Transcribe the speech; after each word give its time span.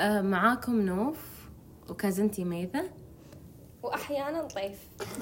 آه 0.00 0.20
معاكم 0.20 0.80
نوف 0.80 1.18
وكازنتي 1.88 2.44
ميثا. 2.44 2.82
وأحيانا 3.82 4.42
ضيف 4.42 4.78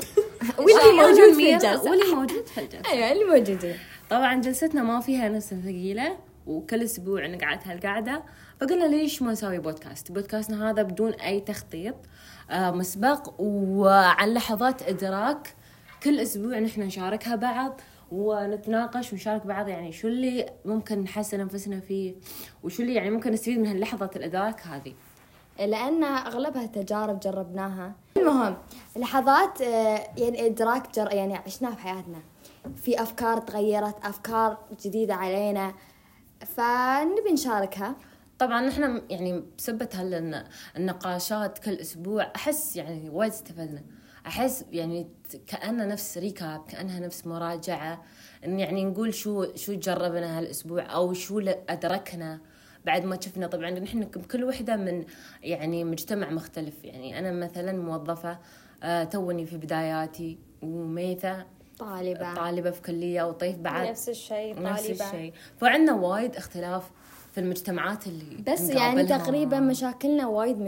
واللي 0.58 1.02
موجود 1.02 1.32
في 1.32 1.36
ميرا 1.36 1.56
الجلسة. 1.56 1.90
واللي 1.90 2.14
موجود 2.14 2.46
في 2.46 2.60
الجلسة. 2.60 2.92
أيوه 2.92 3.12
اللي 3.12 3.24
موجودين. 3.24 3.76
طبعا 4.10 4.34
جلستنا 4.40 4.82
ما 4.82 5.00
فيها 5.00 5.28
نفس 5.28 5.54
ثقيلة 5.54 6.16
وكل 6.46 6.82
أسبوع 6.82 7.26
نقعد 7.26 7.60
هالقعدة. 7.64 8.22
فقلنا 8.60 8.84
ليش 8.84 9.22
ما 9.22 9.32
نسوي 9.32 9.58
بودكاست؟ 9.58 10.12
بودكاستنا 10.12 10.70
هذا 10.70 10.82
بدون 10.82 11.12
أي 11.12 11.40
تخطيط 11.40 11.94
آه 12.50 12.70
مسبق 12.70 13.34
وعن 13.38 14.34
لحظات 14.34 14.82
إدراك 14.82 15.54
كل 16.02 16.20
أسبوع 16.20 16.58
نحن 16.58 16.82
نشاركها 16.82 17.36
بعض. 17.36 17.80
ونتناقش 18.10 19.12
ونشارك 19.12 19.46
بعض 19.46 19.68
يعني 19.68 19.92
شو 19.92 20.08
اللي 20.08 20.46
ممكن 20.64 20.98
نحسن 20.98 21.40
أنفسنا 21.40 21.80
فيه 21.80 22.14
وشو 22.62 22.82
اللي 22.82 22.94
يعني 22.94 23.10
ممكن 23.10 23.32
نستفيد 23.32 23.58
من 23.58 23.66
هاللحظة 23.66 24.10
الإدراك 24.16 24.66
هذه. 24.66 24.94
لأن 25.58 26.04
أغلبها 26.04 26.66
تجارب 26.66 27.20
جربناها. 27.20 27.92
المهم 28.16 28.56
لحظات 28.96 29.60
آه، 29.60 30.06
يعني 30.16 30.46
إدراك 30.46 30.94
جر 30.94 31.12
يعني 31.12 31.36
عشناها 31.36 31.74
في 31.74 31.80
حياتنا. 31.80 32.18
في 32.76 33.02
أفكار 33.02 33.38
تغيرت 33.38 34.04
أفكار 34.04 34.58
جديدة 34.84 35.14
علينا 35.14 35.74
فنبي 36.40 37.32
نشاركها. 37.32 37.96
طبعا 38.38 38.60
نحن 38.60 39.02
يعني 39.10 39.44
بسبة 39.58 39.88
هالنقاشات 39.94 41.58
كل 41.58 41.74
أسبوع 41.74 42.32
أحس 42.36 42.76
يعني 42.76 43.10
وايد 43.10 43.32
استفدنا. 43.32 43.82
أحس 44.26 44.64
يعني 44.72 45.08
كانها 45.46 45.86
نفس 45.86 46.18
ريكاب 46.18 46.64
كأنها 46.68 47.00
نفس 47.00 47.26
مراجعة 47.26 48.02
إن 48.44 48.60
يعني 48.60 48.84
نقول 48.84 49.14
شو 49.14 49.54
شو 49.54 49.74
جربنا 49.74 50.38
هالأسبوع 50.38 50.94
أو 50.94 51.12
شو 51.12 51.38
أدركنا 51.68 52.40
بعد 52.84 53.04
ما 53.04 53.18
شفنا. 53.20 53.46
طبعا 53.46 53.70
نحن 53.70 54.04
كل 54.04 54.44
وحدة 54.44 54.76
من 54.76 55.04
يعني 55.42 55.84
مجتمع 55.84 56.30
مختلف. 56.30 56.84
يعني 56.84 57.18
أنا 57.18 57.32
مثلا 57.32 57.72
موظفة 57.72 58.38
آه 58.82 59.04
توني 59.04 59.46
في 59.46 59.56
بداياتي 59.56 60.38
وميثا 60.62 61.46
طالبة. 61.78 62.34
طالبة 62.34 62.70
في 62.70 62.82
كلية 62.82 63.22
وطيف 63.22 63.56
بعد. 63.56 63.88
نفس 63.88 64.08
الشيء 64.08 64.54
طالبة. 64.54 64.70
نفس 64.70 64.90
الشيء. 64.90 65.32
فعندنا 65.60 65.94
وايد 65.94 66.36
اختلاف 66.36 66.90
في 67.32 67.40
المجتمعات 67.40 68.06
اللي 68.06 68.36
بس 68.52 68.70
يعني. 68.70 69.04
تقريبا 69.06 69.60
مشاكلنا 69.60 70.26
وايد 70.26 70.58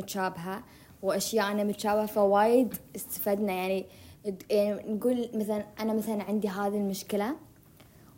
متشابهه 1.03 1.15
واشياءنا 1.15 1.65
متشابهة 1.65 2.07
فوايد 2.07 2.75
استفدنا. 2.97 3.53
يعني 3.53 3.87
يعني 4.51 4.93
نقول 4.95 5.29
مثلا 5.35 5.67
أنا 5.81 5.93
مثلا 5.93 6.23
عندي 6.23 6.49
هذه 6.49 6.77
المشكلة 6.77 7.37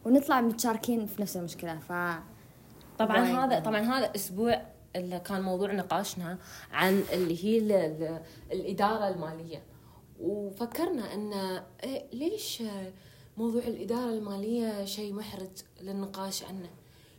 ونطلع 0.05 0.41
متشاركين 0.41 1.07
في 1.07 1.23
نفس 1.23 1.37
المشكلة. 1.37 1.79
ف 1.79 1.93
طبعا 2.99 3.21
وايد. 3.23 3.35
هذا 3.35 3.61
طبعا 3.61 3.81
هذا 3.81 4.15
أسبوع 4.15 4.63
اللي 4.97 5.21
كان 5.21 5.43
موضوع 5.43 5.73
نقاشنا 5.73 6.39
عن 6.73 7.03
اللي 7.13 7.45
هي 7.45 7.59
ال- 7.59 7.73
ال- 7.73 8.21
الإدارة 8.53 9.09
المالية. 9.09 9.63
وفكرنا 10.21 11.15
إن 11.15 11.33
إيه 11.85 12.05
ليش 12.13 12.63
موضوع 13.37 13.63
الإدارة 13.63 14.11
المالية 14.11 14.85
شيء 14.85 15.13
محرج 15.13 15.51
للنقاش 15.81 16.45
عنه؟ 16.45 16.69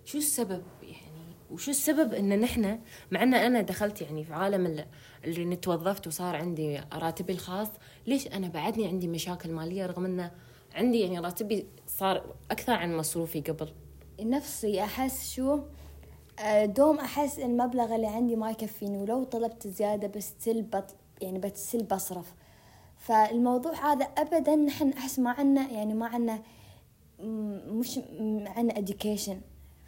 شو 0.05 0.17
السبب 0.17 0.63
يعني؟ 0.83 1.04
وشو 1.51 1.71
السبب 1.71 2.13
إن 2.13 2.39
نحن 2.39 2.79
مع 3.11 3.23
إن 3.23 3.33
أنا 3.33 3.61
دخلت 3.61 4.01
يعني 4.01 4.23
في 4.23 4.33
عالم 4.33 4.65
ال- 4.65 4.85
اللي 5.25 5.45
نتوظفت 5.45 6.07
وصار 6.07 6.35
عندي 6.35 6.79
راتبي 6.93 7.33
الخاص 7.33 7.67
ليش 8.07 8.27
أنا 8.27 8.47
بعدني 8.47 8.87
عندي 8.87 9.07
مشاكل 9.07 9.51
مالية 9.51 9.85
رغم 9.85 10.05
انه 10.05 10.31
عندي 10.75 10.99
يعني 10.99 11.19
راتبي 11.19 11.67
صار 11.87 12.35
أكثر 12.51 12.73
عن 12.73 12.97
مصروفي 12.97 13.41
قبل؟ 13.41 13.69
نفسي 14.21 14.83
أحس 14.83 15.33
شو؟ 15.35 15.59
آه، 16.39 16.65
دوم 16.65 16.99
أحس 16.99 17.39
المبلغ 17.39 17.95
اللي 17.95 18.07
عندي 18.07 18.35
ما 18.35 18.51
يكفيني 18.51 18.97
ولو 18.97 19.23
طلبت 19.23 19.67
زيادة 19.67 20.07
بستل 20.07 20.61
بط 20.61 20.95
يعني 21.21 21.39
بتسل 21.39 21.83
بصرف. 21.83 22.33
فالموضوع 22.97 23.93
هذا 23.93 24.05
ابدا 24.05 24.55
نحن 24.55 24.89
أحس 24.89 25.19
ما 25.19 25.29
عنا 25.31 25.71
يعني 25.71 25.93
ما 25.93 26.05
عنا 26.07 26.41
مش 27.69 27.99
عنا 28.45 28.73
education. 28.73 29.35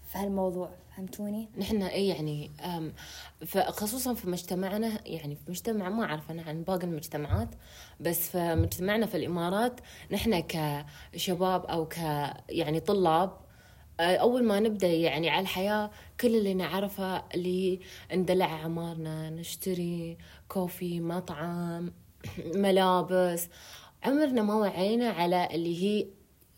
في 0.07 0.17
هالموضوع 0.17 0.69
فهمتوني؟ 0.95 1.49
نحن 1.57 1.81
اي 1.81 2.07
يعني 2.07 2.51
خصوصا 3.69 4.13
في 4.13 4.29
مجتمعنا 4.29 5.07
يعني 5.07 5.35
في 5.35 5.41
مجتمع 5.47 5.89
ما 5.89 6.03
أعرف 6.03 6.31
أنا 6.31 6.41
عن 6.41 6.63
باقي 6.63 6.87
المجتمعات 6.87 7.49
بس 7.99 8.29
في 8.29 8.55
مجتمعنا 8.55 9.05
في 9.05 9.17
الإمارات 9.17 9.79
نحن 10.11 10.43
كشباب 11.13 11.65
أو 11.65 11.87
ك 11.87 11.97
يعني 12.49 12.79
طلاب 12.79 13.37
أه، 13.99 14.15
أول 14.15 14.43
ما 14.43 14.59
نبدأ 14.59 14.87
يعني 14.87 15.29
على 15.29 15.41
الحياة 15.41 15.91
كل 16.21 16.35
اللي 16.35 16.53
نعرفه 16.53 17.23
اللي 17.35 17.79
ندلع 18.13 18.45
عمارنا 18.45 19.29
نشتري 19.29 20.17
كوفي 20.47 20.99
مطعم 20.99 21.91
ملابس 22.55 23.49
عمرنا 24.03 24.41
ما 24.41 24.55
وعينا 24.55 25.09
على 25.09 25.49
اللي 25.51 25.83
هي 25.83 26.07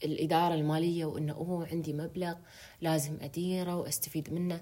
الإدارة 0.04 0.54
المالية 0.54 1.06
وإنه 1.06 1.34
أوه 1.34 1.68
عندي 1.68 1.94
مبلغ 1.94 2.36
لازم 2.82 3.18
أديره 3.22 3.76
وأستفيد 3.76 4.34
منه. 4.34 4.62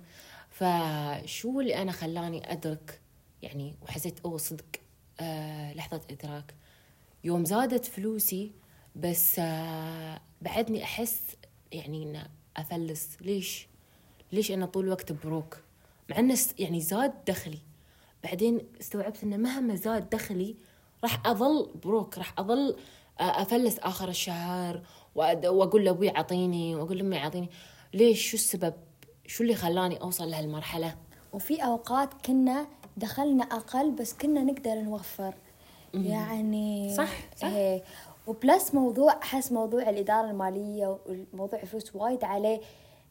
فشو 0.49 1.59
اللي 1.61 1.81
أنا 1.81 1.91
خلاني 1.91 2.51
أدرك 2.51 3.01
يعني 3.41 3.75
وحسيت 3.81 4.19
أوه 4.25 4.37
صدق 4.37 4.65
آه 5.19 5.73
لحظة 5.73 6.01
إدراك. 6.11 6.53
يوم 7.23 7.45
زادت 7.45 7.85
فلوسي 7.85 8.51
بس 8.95 9.35
آه 9.39 10.21
بعدني 10.41 10.83
أحس 10.83 11.21
يعني 11.71 12.03
إن 12.03 12.27
أفلس. 12.57 13.17
ليش؟ 13.21 13.67
ليش 14.31 14.51
أنا 14.51 14.65
طول 14.65 14.85
الوقت 14.85 15.11
بروك؟ 15.11 15.57
مع 16.09 16.19
إنه 16.19 16.35
س- 16.35 16.53
يعني 16.59 16.81
زاد 16.81 17.13
دخلي. 17.27 17.59
بعدين 18.23 18.61
استوعبت 18.81 19.23
إنه 19.23 19.37
مهما 19.37 19.75
زاد 19.75 20.09
دخلي 20.09 20.55
راح 21.03 21.27
أظل 21.27 21.71
بروك 21.83 22.17
راح 22.17 22.39
أظل 22.39 22.77
آه، 23.19 23.41
أفلس 23.41 23.79
آخر 23.79 24.09
الشهر 24.09 24.81
وأد- 25.17 25.45
وأقول 25.45 25.85
لأبوي 25.85 26.09
عطيني 26.09 26.75
وأقول 26.75 26.97
لأمي 26.97 27.17
عطيني. 27.17 27.49
ليش؟ 27.93 28.29
شو 28.29 28.37
السبب؟ 28.37 28.73
شو 29.27 29.43
اللي 29.43 29.55
خلاني 29.55 30.01
أوصل 30.01 30.29
لهالمرحلة؟ 30.31 30.95
وفي 31.33 31.63
أوقات 31.65 32.09
كنا 32.25 32.67
دخلنا 32.97 33.43
أقل 33.43 33.91
بس 33.91 34.13
كنا 34.13 34.43
نقدر 34.43 34.75
نوفر. 34.75 35.33
يعني 35.93 36.93
صح، 36.95 37.09
صح. 37.37 37.47
إيه. 37.47 37.83
وبلس 38.27 38.73
موضوع 38.73 39.13
أحس 39.23 39.51
موضوع 39.51 39.89
الإدارة 39.89 40.31
المالية 40.31 40.97
وموضوع 41.33 41.59
الفلوس 41.61 41.95
وايد 41.95 42.23
عليه. 42.23 42.59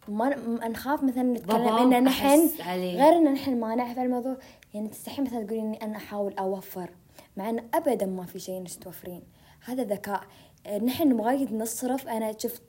ما 0.08 0.28
نخاف 0.68 1.02
مثلا 1.02 1.22
نتكلم 1.22 1.68
ان 1.92 2.04
نحن. 2.04 2.48
غير 2.70 3.12
ان 3.16 3.32
نحن 3.32 3.60
ما 3.60 3.74
نعرف 3.74 3.98
الموضوع. 3.98 4.36
يعني 4.74 4.88
تستحي 4.88 5.22
مثلا 5.22 5.44
تقولين 5.44 5.64
إني 5.66 5.82
أنا 5.82 5.96
أحاول 5.96 6.34
أوفر 6.38 6.90
مع 7.36 7.50
إن 7.50 7.68
ابدا 7.74 8.06
ما 8.06 8.24
في 8.26 8.38
شيء 8.38 8.58
إنك 8.58 8.74
توفرين. 8.74 9.22
هذا 9.64 9.82
ذكاء. 9.84 10.20
نحن 10.82 11.12
وايد 11.12 11.52
نصرف. 11.52 12.08
أنا 12.08 12.38
شفت 12.38 12.62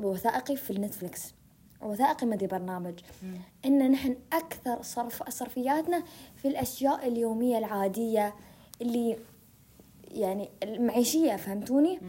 وثائقي 0.00 0.56
في 0.56 0.70
النتفلكس 0.70 1.34
وثائقي 1.82 2.26
ما 2.26 2.36
برنامج 2.36 2.94
إن 3.64 3.90
نحن 3.90 4.16
أكثر 4.32 4.82
صرف 4.82 5.28
صرفياتنا 5.28 6.02
في 6.36 6.48
الأشياء 6.48 7.08
اليومية 7.08 7.58
العادية 7.58 8.34
اللي 8.82 9.16
يعني 10.10 10.48
المعيشية 10.62 11.36
فهمتوني؟ 11.36 12.00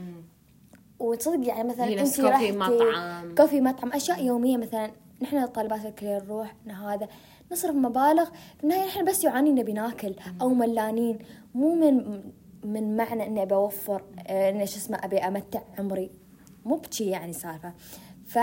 وتصدق 1.00 1.47
يعني 1.47 1.69
مثلا 1.69 1.88
انت 1.88 2.22
كوفي 2.22 2.52
مطعم. 2.52 3.35
كوفي 3.35 3.62
مطعم 3.62 3.94
أشياء 3.94 4.23
يومية 4.25 4.58
مثلا 4.58 4.91
نحن 5.22 5.38
الطالبات 5.38 5.79
في 5.79 5.88
الكلية 5.88 6.18
نروح 6.18 6.56
هذا 6.68 7.08
نصرف 7.52 7.75
مبالغ. 7.75 8.25
في 8.58 8.63
النهاية 8.63 8.88
نحن 8.88 9.06
بس 9.06 9.23
جوعانين 9.23 9.56
نبي 9.56 9.73
ناكل 9.73 10.16
أو 10.41 10.50
ملانين 10.50 11.19
مو 11.56 11.75
من 11.75 12.23
من 12.64 12.98
معنى 12.98 13.28
إني 13.28 13.44
أبي 13.44 13.56
أوفر 13.56 14.04
آه، 14.28 14.50
إني 14.50 14.68
شو 14.68 14.78
اسمه 14.78 14.98
أبي 15.04 15.18
أمتع 15.18 15.62
عمري. 15.80 16.12
مو 16.66 16.76
بشي 16.76 17.10
يعني 17.10 17.34
سالفة. 17.34 17.74
ف 18.26 18.40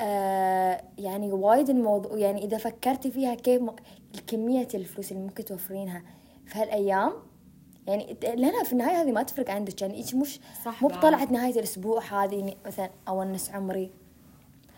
آه، 0.00 0.84
يعني 0.98 1.32
وايد 1.32 1.70
الموضوع 1.70 2.18
يعني 2.18 2.44
إذا 2.44 2.58
فكرتي 2.58 3.10
فيها 3.10 3.34
كيف 3.34 3.62
كميه 4.26 4.68
الفلوس 4.74 5.12
اللي 5.12 5.22
ممكن 5.22 5.44
توفرينها 5.44 6.02
في 6.46 6.58
هالأيام 6.58 7.12
يعني 7.86 8.16
لنا 8.36 8.64
في 8.64 8.72
النهاية 8.72 9.02
هذه 9.02 9.12
ما 9.12 9.22
تفرق 9.22 9.50
عندك. 9.50 9.82
يعني 9.82 9.94
إيش 9.94 10.14
مش 10.14 10.40
صح 10.64 10.82
مو 10.82 10.88
بعد. 10.88 10.98
بطلعت 10.98 11.30
نهاية 11.30 11.54
الأسبوع 11.54 12.24
هذه 12.24 12.56
مثلا 12.66 12.90
اونس 13.08 13.50
عمري. 13.50 13.90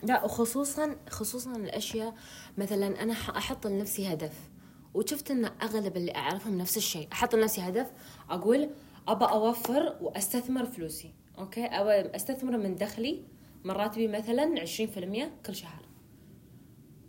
لا 0.02 0.25
وخصوصا 0.25 0.96
خصوصا 1.08 1.56
الأشياء 1.56 2.14
مثلا 2.58 3.02
أنا 3.02 3.12
أحط 3.12 3.67
لنفسي 3.67 4.12
هدف. 4.12 4.50
وشفت 4.96 5.31
إن 5.31 5.44
أغلب 5.44 5.96
اللي 5.96 6.14
أعرفهم 6.14 6.58
نفس 6.58 6.76
الشيء. 6.76 7.08
أحط 7.12 7.34
لنفسي 7.34 7.60
هدف 7.60 7.93
أقول 8.31 8.70
أبى 9.08 9.25
أوفر 9.25 9.96
وأستثمر 10.00 10.64
فلوسي 10.64 11.12
أوكي؟ 11.38 11.64
ابى 11.64 12.16
أستثمر 12.16 12.56
من 12.58 12.75
دخلي 12.75 13.22
من 13.64 13.70
راتبي 13.70 14.08
مثلا 14.08 14.64
20% 14.64 15.46
كل 15.46 15.54
شهر. 15.54 15.87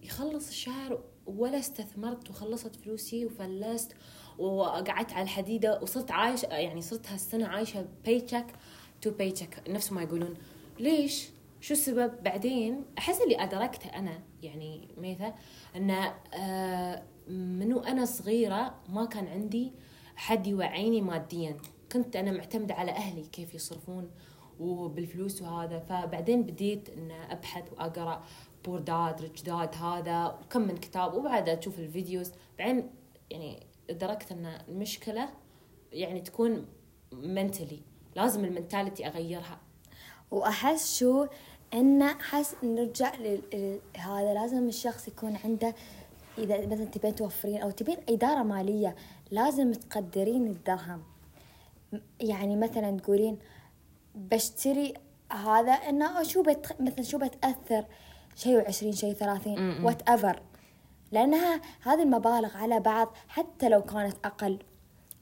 يخلص 0.04 0.48
الشهر 0.48 1.04
ولا 1.26 1.60
استثمرت 1.60 2.30
وخلصت 2.30 2.76
فلوسي 2.76 3.26
وفلست 3.26 3.94
وقعدت 4.38 5.14
على 5.14 5.24
الحديدة 5.24 5.80
وصرت 5.82 6.12
عايشه 6.12 6.46
يعني 6.46 6.82
صرت 6.82 7.08
هالسنة 7.08 7.48
عايشة 7.48 7.86
pay 8.06 8.26
to 9.02 9.12
pay 9.12 9.34
نفس 9.70 9.92
ما 9.92 10.02
يقولون. 10.02 10.34
ليش؟ 10.80 11.30
شو 11.62 11.74
السبب؟ 11.74 12.24
بعدين 12.24 12.86
أحس 12.98 13.22
اللي 13.22 13.44
أدركته 13.44 13.90
أنا 13.90 14.24
يعني 14.44 14.88
ميثا 14.98 15.36
إن 15.76 15.92
آه، 16.34 17.04
من 17.30 17.84
أنا 17.86 18.06
صغيرة 18.06 18.76
ما 18.90 19.06
كان 19.06 19.28
عندي 19.28 19.74
حد 20.16 20.48
يوعيني 20.48 21.02
ماديا. 21.02 21.58
كنت 21.92 22.16
أنا 22.16 22.32
معتمدة 22.32 22.74
على 22.74 22.92
أهلي 22.92 23.24
كيف 23.24 23.54
يصرفون 23.56 24.12
وبالفلوس 24.60 25.42
وهذا. 25.42 25.80
فبعدين 25.80 26.44
بديت 26.44 26.90
إن 26.90 27.12
أبحث 27.12 27.74
وأقرأ 27.74 28.24
Poor 28.66 28.80
Dad 28.80 29.22
Rich 29.22 29.42
Dad 29.44 29.76
هذا 29.76 30.26
وكم 30.26 30.62
من 30.62 30.78
كتاب. 30.78 31.14
وبعد 31.14 31.50
أشوف 31.50 31.80
الفيديوز. 31.80 32.32
بعدين 32.60 32.90
يعني 33.32 33.68
ادركت 33.90 34.32
إن 34.32 34.46
المشكلة 34.68 35.30
يعني 35.92 36.22
تكون 36.22 36.66
mentally 37.12 37.82
لازم 38.16 38.46
ال 38.46 38.52
mentality 38.52 39.08
أغيرها. 39.08 39.60
وأحس 40.32 41.00
شو؟ 41.00 41.28
إن 41.74 42.02
أحس 42.02 42.56
نرجع 42.64 43.16
لل- 43.16 43.80
هذا 43.98 44.34
لازم 44.34 44.68
الشخص 44.68 45.08
يكون 45.08 45.36
عنده 45.36 45.76
إذا 46.38 46.66
مثلا 46.66 46.86
تبين 46.86 47.16
توفرين 47.16 47.62
أو 47.62 47.72
تبين 47.72 47.98
إدارة 48.10 48.44
مالية 48.44 48.96
لازم 49.32 49.74
تقدرين 49.74 50.48
الدرهم. 50.48 51.04
يعني 52.20 52.56
مثلا 52.56 53.00
تقولين 53.00 53.38
بشتري 54.16 54.94
هذا 55.32 55.72
إنه 55.72 56.24
شو 56.24 56.42
بت 56.42 56.76
مثلا 56.80 57.02
شو 57.04 57.18
بتأثر؟ 57.18 57.86
شيء 58.36 58.58
وعشرين 58.58 58.92
شيء 58.92 59.14
ثلاثين 59.14 59.84
whatever 59.84 60.42
لأنها 61.12 61.62
هذه 61.82 62.04
المبالغ 62.04 62.58
على 62.58 62.80
بعض 62.80 63.14
حتى 63.28 63.70
لو 63.70 63.82
كانت 63.82 64.16
أقل. 64.26 64.60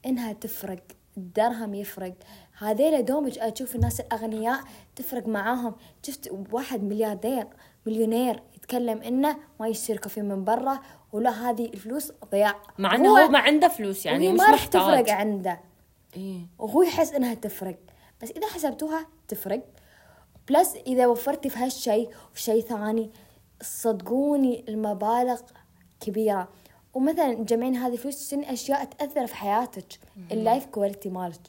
إنها 0.06 0.32
تفرق 0.32 0.82
الدرهم 1.16 1.74
يفرق. 1.74 2.14
هذيلا 2.58 3.00
دوم 3.00 3.30
أشوف 3.38 3.76
الناس 3.76 4.00
الأغنياء 4.00 4.60
تفرق 4.96 5.28
معاهم. 5.28 5.74
شفت 6.02 6.30
واحد 6.52 6.82
ملياردير 6.82 7.46
مليونير 7.86 8.42
يتكلم 8.66 9.02
إنه 9.02 9.36
ما 9.60 9.68
يشتري 9.68 9.98
coffee 9.98 10.22
من 10.22 10.44
برا 10.44 10.80
ولا 11.12 11.30
هذه 11.50 11.64
الفلوس 11.64 12.12
ضياع. 12.30 12.54
مع 12.78 12.94
إنه 12.94 13.08
هو 13.08 13.28
ما 13.28 13.38
عنده 13.38 13.68
فلوس 13.68 14.06
يعني 14.06 14.32
مش 14.32 14.38
ما 14.40 14.50
راح. 14.50 14.66
تفرق 14.66 15.10
عنده. 15.10 15.60
إيه. 16.16 16.40
وهو 16.58 16.82
يحس 16.82 17.12
إنها 17.12 17.34
تفرق. 17.34 17.78
بس 18.22 18.30
إذا 18.30 18.46
حسبتوها 18.46 19.06
تفرق. 19.28 19.64
plus 20.48 20.74
إذا 20.86 21.06
وفرتي 21.06 21.48
في 21.48 21.58
هالشيء 21.58 22.10
وشيء 22.34 22.60
ثاني 22.62 23.10
صدقوني 23.62 24.64
المبالغ 24.68 25.40
كبيرة. 26.00 26.48
ومثلا 26.94 27.34
تجمعين 27.34 27.76
هذه 27.76 27.92
الفلوس 27.92 28.18
تشترين 28.18 28.44
أشياء 28.44 28.84
تأثر 28.84 29.26
في 29.26 29.34
حياتك؟ 29.34 29.98
ال 30.32 30.39
life 30.39 30.66
quality 30.66 31.08
مالك. 31.08 31.40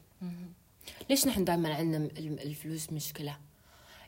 ليش 1.09 1.27
نحن 1.27 1.43
دائما 1.45 1.73
عندنا 1.73 2.05
ال- 2.05 2.41
الفلوس 2.43 2.93
مشكلة؟ 2.93 3.37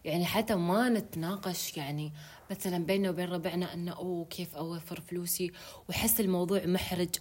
يعني 0.06 0.26
حتى 0.26 0.56
ما 0.56 0.90
نتناقش 0.90 1.78
يعني 1.78 2.12
مثلا 2.52 2.86
بيننا 2.86 3.10
وبين 3.10 3.30
ربعنا 3.30 3.74
إنه 3.74 3.92
أوه 3.92 4.26
كيف 4.26 4.56
أوفر 4.56 5.02
فلوسي 5.02 5.52
واحس 5.90 6.20
الموضوع 6.20 6.66
محرج. 6.66 7.16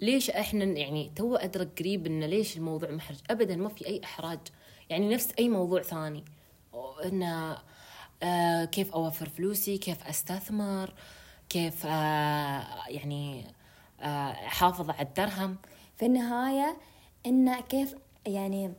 ليش 0.00 0.30
إحنا 0.30 0.64
يعني 0.64 1.12
تو 1.16 1.36
أدرك 1.36 1.68
قريب 1.78 2.06
انه 2.06 2.26
ليش 2.26 2.56
الموضوع 2.56 2.90
محرج؟ 2.90 3.16
ابدا 3.30 3.56
ما 3.56 3.68
في 3.68 3.86
أي 3.86 4.00
إحراج. 4.04 4.38
يعني 4.90 5.14
نفس 5.14 5.28
أي 5.38 5.48
موضوع 5.48 5.82
ثاني. 5.82 6.24
انه 7.04 7.58
آه 8.22 8.64
كيف 8.64 8.92
أوفر 8.92 9.28
فلوسي؟ 9.28 9.78
كيف 9.78 10.06
أستثمر؟ 10.06 10.94
كيف 11.48 11.86
آه 11.86 12.88
يعني 12.88 13.44
آه 14.00 14.30
أحافظ 14.30 14.90
على 14.90 15.02
الدرهم؟ 15.02 15.56
في 15.96 16.06
النهاية 16.06 16.76
انه 17.26 17.60
كيف 17.60 17.94
يعني 18.26 18.72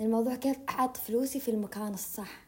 الموضوع 0.00 0.34
كيف 0.34 0.56
أحط 0.68 0.96
فلوسي 0.96 1.40
في 1.40 1.50
المكان 1.50 1.94
الصح. 1.94 2.45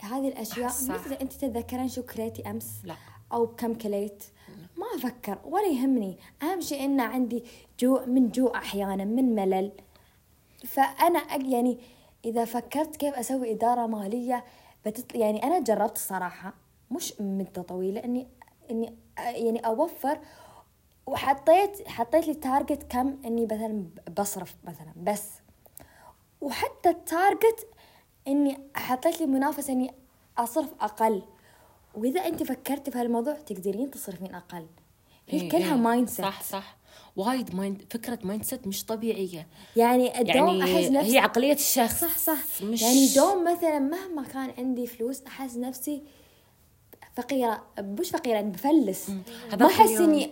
هذه 0.00 0.28
الأشياء 0.28 0.68
صح. 0.68 0.94
مثل 0.94 1.12
أنت 1.12 1.32
تتذكرين 1.32 1.88
شو 1.88 2.02
كليتي 2.02 2.50
أمس 2.50 2.80
لا. 2.84 2.96
أو 3.32 3.46
بكم 3.46 3.74
كليت. 3.74 4.24
ما 4.76 4.86
أفكر 4.94 5.38
ولا 5.44 5.66
يهمني. 5.66 6.18
أهم 6.42 6.60
شيء 6.60 6.84
إن 6.84 7.00
عندي 7.00 7.44
جوع 7.80 8.04
من 8.04 8.30
جوع 8.30 8.58
أحيانا 8.58 9.04
من 9.04 9.34
ملل. 9.34 9.72
فأنا 10.66 11.36
يعني 11.36 11.78
إذا 12.24 12.44
فكرت 12.44 12.96
كيف 12.96 13.14
أسوي 13.14 13.52
إدارة 13.52 13.86
مالية 13.86 14.44
بتط... 14.86 15.14
يعني 15.14 15.42
أنا 15.42 15.60
جربت 15.60 15.96
الصراحه 15.96 16.54
مش 16.90 17.20
مدة 17.20 17.62
طويلة 17.62 18.04
اني 18.04 18.28
إني 18.70 18.94
يعني 19.18 19.58
أوفر 19.58 20.18
وحطيت 21.06 21.88
حطيت 21.88 22.26
لي 22.26 22.34
target 22.34 22.82
كم؟ 22.82 23.16
إني 23.24 23.44
مثلا 23.46 23.86
بصرف 24.18 24.56
مثلا 24.64 24.92
بس. 24.96 25.28
وحتى 26.40 26.88
ال 26.88 26.99
target 26.99 27.66
إني 28.28 28.58
حطيت 28.76 29.20
لي 29.20 29.26
منافسة 29.26 29.72
إني 29.72 29.90
أصرف 30.38 30.68
أقل. 30.80 31.22
وإذا 31.94 32.20
أنت 32.20 32.42
فكرتي 32.42 32.90
في 32.90 32.98
هالموضوع 32.98 33.34
تقدرين 33.34 33.90
تصرفين 33.90 34.34
أقل. 34.34 34.66
هي 35.28 35.40
إيه، 35.40 35.48
كلها 35.48 35.74
إيه. 35.74 35.80
mindset 35.80 36.24
صح 36.26 36.42
صح. 36.42 36.76
وايد 37.16 37.54
mind 37.54 37.82
فكرة 37.90 38.18
mindset 38.24 38.66
مش 38.66 38.84
طبيعية. 38.84 39.46
يعني 39.76 40.20
الدوم 40.20 40.48
يعني 40.48 40.62
أحس 40.62 40.90
نفسي 40.90 41.14
هي 41.14 41.18
عقلية 41.18 41.52
الشخص. 41.52 42.00
صح 42.00 42.18
صح. 42.18 42.62
مش 42.62 42.82
يعني 42.82 43.08
دوم 43.14 43.44
مثلا 43.44 43.78
مهما 43.78 44.22
كان 44.22 44.52
عندي 44.58 44.86
فلوس 44.86 45.22
أحس 45.26 45.56
نفسي 45.56 46.02
فقيرة. 47.16 47.62
مش 47.78 48.10
فقيرة 48.10 48.34
يعني 48.34 48.50
بفلس. 48.50 49.10
ما 49.60 49.66
أحس 49.66 49.90
إني 49.90 50.30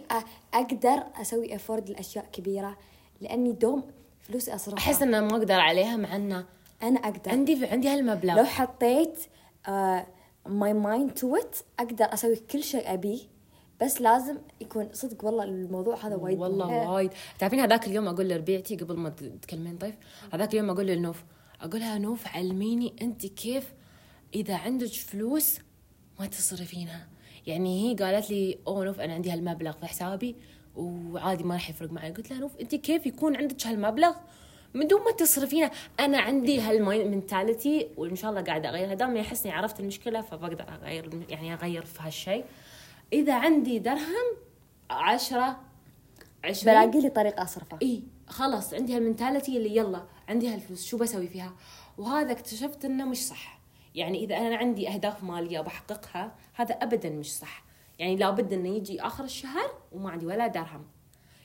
أقدر 0.55 1.03
أسوي 1.21 1.57
afford 1.57 1.91
لأشياء 1.91 2.25
كبيرة 2.33 2.79
لأني 3.21 3.53
دوم 3.53 3.83
فلوسي 4.21 4.55
أصرفها. 4.55 4.79
أحس 4.79 5.03
ان 5.03 5.21
ما 5.29 5.37
أقدر 5.37 5.61
عليها 5.61 5.97
مع 5.97 6.17
إنه 6.17 6.47
أنا 6.83 7.01
أقدر. 7.01 7.31
عندي 7.31 7.67
عندي 7.67 7.89
هالمبلغ. 7.89 8.37
لو 8.37 8.45
حطيت 8.45 9.19
my 10.47 10.75
mind 10.75 11.11
to 11.11 11.37
it 11.37 11.57
أقدر 11.81 12.05
أسوي 12.05 12.37
كل 12.37 12.63
شيء 12.63 12.95
ابيه 12.95 13.21
بس 13.83 14.01
لازم 14.01 14.39
يكون 14.61 14.89
صدق 14.93 15.25
والله 15.25 15.45
الموضوع 15.45 16.07
هذا 16.07 16.17
وايد. 16.17 16.39
والله 16.39 16.91
وايد. 16.91 17.11
تعرفين 17.39 17.61
هذاك 17.61 17.87
اليوم 17.87 18.09
أقول 18.09 18.29
لربيعتي 18.29 18.77
قبل 18.77 18.97
ما 18.97 19.09
تتكلمين 19.09 19.79
ضيف 19.79 19.95
هذاك 20.33 20.53
اليوم 20.53 20.71
أقول 20.71 20.87
لنوف 20.87 21.25
اقولها 21.61 21.99
نوف 21.99 22.29
علميني 22.29 22.95
أنت 23.03 23.27
كيف 23.27 23.73
إذا 24.35 24.57
عندك 24.57 24.87
فلوس 24.87 25.59
ما 26.21 26.27
تصرفينها. 26.27 27.09
يعني 27.47 27.91
هي 27.91 27.95
قالت 27.95 28.31
لي 28.31 28.59
أوه 28.67 28.85
نوف 28.85 29.01
أنا 29.01 29.15
عندي 29.15 29.31
هالمبلغ 29.31 29.73
في 29.73 29.87
حسابي 29.87 30.37
وعادي 30.77 31.45
ما 31.45 31.55
راح 31.55 31.71
يفرق 31.71 31.93
معي. 31.93 32.11
قلت 32.11 32.31
لها 32.31 32.39
نوف 32.41 32.57
أنت 32.61 32.75
كيف 32.75 33.07
يكون 33.07 33.37
عندك 33.37 33.67
هالمبلغ 33.67 34.15
من 34.75 34.87
دون 34.87 35.01
ما 35.05 35.11
تصرفينها 35.11 35.71
أنا 36.01 36.19
عندي 36.19 36.61
هالمنتاليتي 36.61 37.89
وإن 37.97 38.17
شاء 38.17 38.31
الله 38.31 38.43
قاعدة 38.43 38.69
اغيرها 38.69 38.95
دام 38.95 39.17
احسني 39.17 39.53
عرفت 39.53 39.81
المشكلة 39.81 40.21
فبقدر 40.21 40.65
أغير 40.69 41.11
يعني 41.29 41.55
أغير 41.55 41.85
في 41.85 41.99
هالشيء. 42.03 42.45
إذا 43.13 43.35
عندي 43.35 43.79
درهم 43.79 44.37
عشرة 44.91 45.61
عشرين. 46.45 46.75
بلاقي 46.75 47.01
لي 47.01 47.09
طريقة 47.09 47.43
اصرفها 47.43 47.79
إي 47.83 48.03
خلاص 48.29 48.75
عندي 48.75 48.97
هالمنتاليتي 48.97 49.57
اللي 49.57 49.77
يلا 49.77 50.03
عندي 50.29 50.55
هالفلوس 50.55 50.87
شو 50.87 50.97
بسوي 50.97 51.29
فيها؟ 51.29 51.53
وهذا 51.99 52.33
اكتشفت 52.33 52.85
إنه 52.85 53.05
مش 53.05 53.27
صح. 53.27 53.61
يعني 53.95 54.25
إذا 54.25 54.37
أنا 54.37 54.57
عندي 54.57 54.89
أهداف 54.89 55.25
مالية 55.25 55.61
بحققها 55.61 56.35
هذا 56.55 56.75
ابدا 56.75 57.11
مش 57.11 57.37
صح. 57.37 57.65
يعني 57.99 58.17
لابد 58.17 58.53
إنه 58.53 58.69
يجي 58.69 59.03
آخر 59.03 59.25
الشهر 59.25 59.71
وما 59.93 60.11
عندي 60.11 60.27
ولا 60.27 60.47
درهم. 60.47 60.85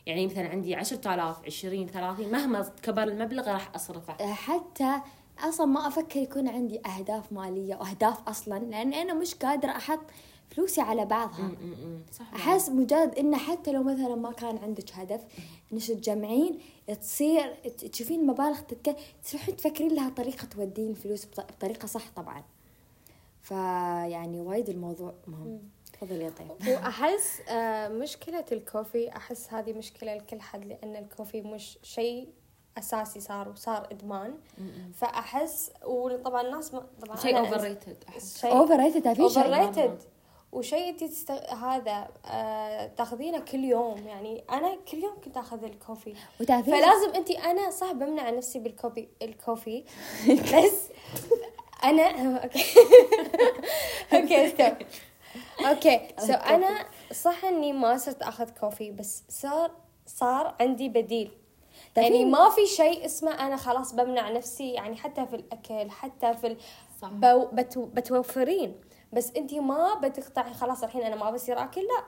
يعني 0.06 0.28
مثلا 0.28 0.50
عندي 0.50 0.76
10000 0.76 1.46
20 1.46 1.88
30 1.88 2.32
مهما 2.32 2.72
كبر 2.84 3.04
المبلغ 3.04 3.52
راح 3.52 3.72
أصرفه. 3.76 4.34
حتى 4.34 4.96
أصلا 5.40 5.66
ما 5.66 5.88
أفكر 5.88 6.20
يكون 6.20 6.48
عندي 6.48 6.80
أهداف 6.86 7.32
مالية 7.34 7.76
واهداف 7.76 8.28
أصلا 8.30 8.60
لأن 8.60 8.94
أنا 8.94 9.14
مش 9.14 9.36
قادرة 9.36 9.72
أحط 9.72 10.00
فلوسي 10.50 10.82
على 10.82 11.06
بعضها. 11.06 11.52
صح. 12.12 12.34
أحس 12.34 12.70
مجرد 12.70 13.16
انه 13.20 13.38
حتى 13.38 13.72
لو 13.72 13.84
مثلا 13.84 14.16
ما 14.16 14.32
كان 14.32 14.58
عندك 14.58 14.92
هدف 14.94 15.22
انك 15.74 15.84
تجمعين 15.84 16.60
تصير 17.02 17.54
تشوفين 17.92 18.20
المبالغ 18.20 18.60
تتك... 18.60 18.96
تروحين 19.32 19.56
تفكرين 19.56 19.94
لها 19.96 20.10
طريقة 20.10 20.46
تودين 20.46 20.90
الفلوس 20.90 21.26
بط- 21.26 21.52
بطريقة 21.52 21.86
صح 21.86 22.04
طبعا. 22.16 22.44
فيعني 23.42 24.42
وايد 24.42 24.70
الموضوع 24.70 25.14
مهم. 25.28 25.60
تفضل 26.02 26.22
يا 26.22 26.30
طيب. 26.30 26.76
وأحس 26.76 27.42
آه، 27.50 27.88
مشكلة 27.88 28.46
ال 28.52 28.61
coffee 28.61 29.16
أحس 29.18 29.54
هذه 29.54 29.74
مشكلة 29.74 30.16
لكل 30.16 30.42
حد 30.42 30.66
لأن 30.66 30.96
ال 30.96 31.02
coffee 31.02 31.42
مش 31.42 31.80
شيء 31.84 32.30
أساسي 32.78 33.20
صار 33.20 33.50
وصار 33.50 33.88
إدمان. 33.92 34.38
فأحس 34.94 35.72
وطبعا 35.86 36.42
الناس 36.42 36.74
ما 36.74 36.86
طبعا 37.02 37.16
شيء 37.18 37.40
overrated 37.40 38.04
أحس. 38.10 38.42
شيء 38.42 38.52
overrated 38.52 39.14
في 39.14 39.16
شيء. 39.16 39.44
overrated 39.44 40.04
وشيء 40.52 40.90
انت 40.90 41.04
تست... 41.04 41.32
هذا 41.32 42.08
آه 42.26 42.88
تاخذينه 42.88 43.40
كل 43.40 43.64
يوم. 43.64 44.08
يعني 44.08 44.44
أنا 44.52 44.78
كل 44.92 44.98
يوم 44.98 45.22
كنت 45.26 45.38
آخذ 45.38 45.64
ال 45.64 45.70
coffee. 45.70 46.14
وتعرفين 46.42 46.74
فلازم 46.74 47.14
انت 47.16 47.32
أنا 47.32 47.70
صح 47.72 47.92
بمنع 47.92 48.30
نفسي 48.30 48.60
بال 48.60 48.72
coffee 48.72 49.08
ال 49.22 49.30
coffee. 49.30 49.84
بس 50.28 50.90
أنا 51.84 52.04
okay. 52.44 52.64
okay 54.14 54.76
okay 55.60 56.08
so 56.20 56.34
أنا 56.34 56.86
صح 57.14 57.46
إني 57.46 57.74
ما 57.74 57.98
صرت 57.98 58.22
أخذ 58.22 58.50
coffee 58.50 58.92
بس 58.92 59.24
صار 59.30 59.72
صار 60.06 60.56
عندي 60.62 60.90
بديل. 60.90 61.32
يعني 61.98 62.10
تعرفين- 62.10 62.32
ما 62.32 62.50
في 62.50 62.66
شيء 62.66 63.06
اسمه 63.06 63.32
أنا 63.32 63.56
خلاص 63.58 63.94
بمنع 63.94 64.30
نفسي 64.32 64.70
يعني 64.74 64.96
حتى 64.96 65.26
في 65.26 65.36
الأكل 65.36 65.90
حتى 65.92 66.34
في 66.34 66.48
ال... 66.48 66.58
بو... 67.04 67.46
بتو... 67.54 67.86
بتوفرين. 67.86 68.76
بس 69.14 69.32
أنت 69.38 69.54
ما 69.54 69.94
بتقطعي 69.94 70.54
خلاص 70.54 70.84
الحين 70.84 71.02
أنا 71.02 71.16
ما 71.16 71.32
بصير 71.32 71.64
أكل 71.64 71.82
لا. 71.82 72.04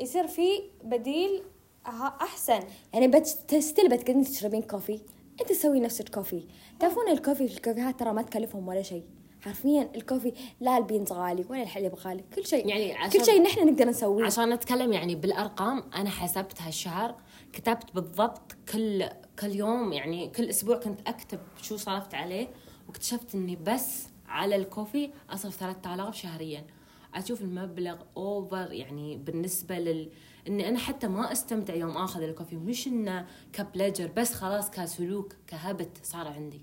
يصير 0.00 0.26
في 0.26 0.62
بديل 0.84 1.42
ها 1.86 2.16
أحسن. 2.22 2.60
يعني 2.92 3.08
بت 3.08 3.31
still 3.31 3.88
بتقدرين 3.88 4.24
تشربين 4.24 4.62
coffee 4.62 5.00
أنت 5.40 5.48
تسوي 5.48 5.80
نفسك 5.80 6.08
coffee 6.08 6.46
تعرفون 6.80 7.08
ال 7.08 7.14
coffee 7.14 7.48
في 7.48 7.54
الكافيهات 7.54 8.00
ترى 8.00 8.12
ما 8.12 8.22
تكلفهم 8.22 8.68
ولا 8.68 8.82
شيء. 8.82 9.04
حرفيا 9.44 9.90
ال 9.96 10.01
coffee 10.01 10.32
لا 10.60 10.78
ال 10.78 10.84
beans 10.84 11.12
غالي 11.12 11.44
ولا 11.50 11.62
الحليب 11.62 11.94
غالي 11.94 12.24
كل 12.36 12.46
شيء. 12.46 12.68
يعني 12.68 12.92
عشان- 12.94 13.20
كل 13.20 13.26
شيء 13.26 13.42
نحن 13.42 13.66
نقدر 13.68 13.84
نسويه. 13.88 14.24
عشان 14.24 14.50
نتكلم 14.50 14.92
يعني 14.92 15.14
بالأرقام 15.14 15.82
أنا 15.94 16.10
حسبت 16.10 16.62
هالشهر 16.62 17.14
كتبت 17.52 17.94
بالضبط 17.94 18.56
كل 18.72 19.08
كل 19.40 19.54
يوم 19.56 19.92
يعني 19.92 20.28
كل 20.28 20.44
أسبوع 20.48 20.76
كنت 20.76 21.08
أكتب 21.08 21.38
شو 21.62 21.76
صرفت 21.76 22.14
عليه 22.14 22.48
واكتشفت 22.88 23.34
إني 23.34 23.56
بس 23.56 24.06
على 24.28 24.56
ال 24.56 24.64
coffee 24.64 25.10
أصرف 25.30 25.56
3000 25.56 26.16
شهريا. 26.16 26.64
أشوف 27.14 27.40
المبلغ 27.42 27.96
أوفر 28.16 28.72
يعني 28.72 29.16
بالنسبة 29.16 29.78
لل 29.78 30.08
إني 30.48 30.68
أنا 30.68 30.78
حتى 30.78 31.08
ما 31.08 31.32
أستمتع 31.32 31.74
يوم 31.74 31.90
آخذ 31.96 32.22
ال 32.22 32.26
coffee. 32.26 32.56
مش 32.56 32.86
إنه 32.86 33.26
ك 33.52 33.58
pleasure 33.58 34.10
بس 34.16 34.34
خلاص 34.34 34.70
كسلوك 34.70 35.32
ك 35.46 35.53
habit 35.53 35.90
صار 36.02 36.28
عندي. 36.28 36.60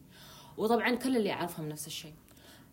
وطبعا 0.57 0.95
كل 0.95 1.17
اللي 1.17 1.31
أعرفهم 1.31 1.69
نفس 1.69 1.87
الشيء. 1.87 2.13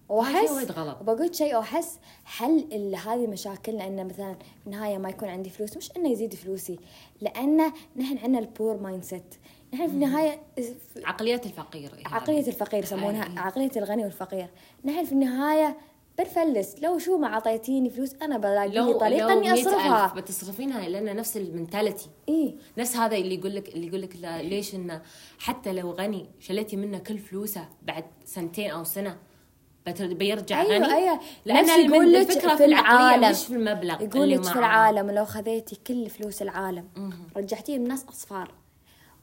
وأحس 0.08 0.50
وايد 0.50 0.72
غلط. 0.72 1.00
وبقول 1.00 1.34
شيء 1.34 1.56
وأحس 1.56 1.98
حل 2.24 2.94
هذه 3.06 3.26
مشاكلنا 3.26 3.86
إنه 3.86 4.02
مثلا 4.02 4.34
في 4.34 4.66
النهايه 4.66 4.98
ما 4.98 5.08
يكون 5.08 5.28
عندي 5.28 5.50
فلوس. 5.50 5.76
مش 5.76 5.96
إنه 5.96 6.10
يزيد 6.10 6.34
فلوسي 6.34 6.78
لأن 7.20 7.72
نحن 7.96 8.18
عندنا 8.18 8.38
ال 8.38 8.76
poor 8.76 9.04
mindset 9.04 9.34
نحن 9.74 9.86
في 9.86 9.92
النهاية 9.92 10.42
عقلية 11.04 11.40
الفقير 11.46 11.90
عقلية 12.06 12.46
الفقير 12.46 12.82
يسمونها. 12.82 13.40
عقلية 13.40 13.70
الغني 13.76 14.02
والفقير. 14.02 14.48
نحن 14.84 15.04
في 15.04 15.12
النهاية 15.12 15.76
بنفلس. 16.18 16.76
لو 16.82 16.98
شو 16.98 17.18
ما 17.18 17.26
أعطيتيني 17.26 17.90
فلوس 17.90 18.14
أنا 18.22 18.38
بلاقي 18.38 18.68
لي 18.68 18.94
طريقة 18.94 19.32
إني 19.32 19.40
100,000 19.40 19.66
أصرفها. 19.68 20.14
بتصرفينها 20.14 20.88
لأن 20.88 21.16
نفس 21.16 21.36
المنتاليتي. 21.36 22.10
إيه 22.28 22.54
نفس 22.78 22.96
هذا 22.96 23.16
اللي 23.16 23.34
يقول 23.34 23.54
لك 23.54 23.68
اللي 23.68 23.86
يقول 23.86 24.02
لك 24.02 24.16
لا 24.16 24.42
ليش 24.42 24.74
إنه 24.74 25.02
حتى 25.38 25.72
لو 25.72 25.90
غني 25.90 26.26
شليتي 26.40 26.76
منه 26.76 26.98
كل 26.98 27.18
فلوسه 27.18 27.68
بعد 27.82 28.04
سنتين 28.24 28.70
أو 28.70 28.84
سنة 28.84 29.18
بيرجع 29.90 30.60
أيوة، 30.60 30.76
غني 30.76 30.94
أيوة. 30.94 31.20
لأن 31.44 31.70
الفكرة 32.04 32.50
في 32.50 32.56
في 32.56 32.64
العالم. 32.64 33.30
مش 33.30 33.44
في 33.44 33.52
المبلغ 33.52 34.02
يقول 34.02 34.30
لك 34.30 34.42
في. 34.42 34.58
العالم 34.58 35.10
لو 35.10 35.24
خذيتي 35.24 35.78
كل 35.86 36.10
فلوس 36.10 36.42
العالم 36.42 36.84
مهم. 36.96 37.26
رجعتيهم 37.36 37.82
الناس 37.82 38.04
أصفار 38.08 38.50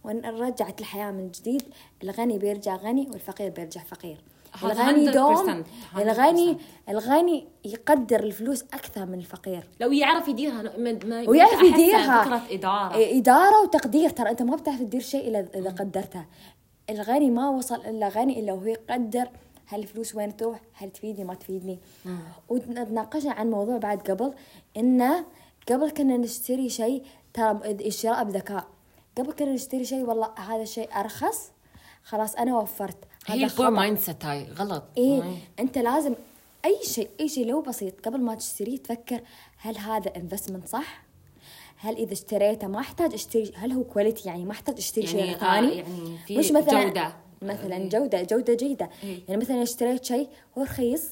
وإن 0.04 0.26
رجعت 0.26 0.80
الحياة 0.82 1.12
من 1.12 1.32
جديد 1.32 1.64
الغني 2.04 2.38
بيرجع 2.38 2.76
غني 2.76 3.08
والفقير 3.12 3.50
بيرجع 3.50 3.82
فقير 3.82 4.18
الغني 4.64 5.12
100% 5.12 5.14
دوم 5.14 5.64
100%. 5.96 6.00
الغني 6.00 6.58
الغني 6.90 7.48
يقدر 7.66 8.24
الفلوس 8.24 8.64
أكثر 8.64 9.06
من 9.06 9.20
الفقير 9.20 9.64
لو 9.80 9.92
يعرف 9.92 10.28
يديرها 10.28 10.62
ما 10.78 11.24
ويعرف 11.28 11.64
يديرها 11.64 12.24
فكرة 12.24 12.42
إدارة 12.52 13.18
إدارة 13.18 13.62
وتقدير 13.64 14.10
ترى 14.10 14.30
أنت 14.30 14.42
ما 14.42 14.56
بتعرف 14.56 14.80
تدير 14.80 15.02
شيء 15.02 15.28
إلا 15.28 15.46
إذا 15.56 15.70
قدرتها 15.70 16.26
الغني 16.90 17.30
ما 17.30 17.50
وصل 17.50 17.76
إلا 17.76 18.10
غني 18.10 18.40
إلا 18.40 18.54
وهو 18.54 18.66
يقدر 18.66 19.28
هل 19.66 19.80
الفلوس 19.80 20.16
وين 20.16 20.38
تروح 20.38 20.60
هل 20.74 20.90
تفيدني 20.92 21.24
ما 21.26 21.34
تفيدني 21.34 21.80
وتناقشنا 22.50 23.32
عن 23.32 23.50
موضوع 23.52 23.78
بعد 23.78 24.00
قبل 24.12 24.34
إنه 24.78 25.26
قبل 25.70 25.90
كنا 25.90 26.18
نشتري 26.18 26.70
شيء 26.70 27.04
ترى 27.34 27.60
الشراء 27.72 28.24
بذكاء 28.24 28.68
قبل 29.18 29.32
كنا 29.32 29.54
نشتري 29.54 29.86
شيء 29.86 30.04
والله 30.04 30.32
هذا 30.38 30.62
الشيء 30.64 30.90
أرخص 30.96 31.52
خلاص 32.04 32.36
أنا 32.36 32.58
وفرت 32.58 32.98
هي 33.28 33.46
ال 33.46 33.70
poor. 33.70 34.00
mindset 34.00 34.26
هاي 34.26 34.48
غلط 34.52 34.84
إيه 34.98 35.22
مم. 35.22 35.36
أنت 35.60 35.78
لازم 35.78 36.16
أي 36.66 36.80
شيء 36.84 37.10
أي 37.20 37.30
شيء 37.30 37.46
لو 37.46 37.62
بسيط 37.62 38.06
قبل 38.06 38.22
ما 38.22 38.36
تشتريه 38.36 38.78
تفكر 38.78 39.22
هل 39.58 39.78
هذا 39.78 40.16
investment 40.16 40.68
صح؟ 40.68 41.04
هل 41.78 41.96
إذا 41.96 42.14
اشتريته 42.14 42.68
ما 42.68 42.80
أحتاج 42.80 43.14
أشتري 43.14 43.52
هل 43.56 43.72
هو 43.72 43.84
quality 43.84 44.30
يعني 44.30 44.46
ما 44.46 44.52
أحتاج 44.52 44.78
أشتري 44.78 45.06
يعني، 45.06 45.20
شيء 45.20 45.36
آه، 45.36 45.38
ثاني؟ 45.38 45.76
يعني 45.78 46.18
في 46.28 46.38
مش 46.38 46.52
مثلا 46.52 46.84
جودة. 46.84 47.16
مثلا 47.44 47.76
إيه. 47.76 47.90
جودة 47.90 48.22
جودة 48.24 48.54
جيدة 48.54 48.90
إيه. 49.04 49.20
يعني 49.28 49.42
مثلا 49.42 49.64
اشتريت 49.64 50.06
شيء 50.06 50.30
هو 50.58 50.64
رخيص 50.64 51.04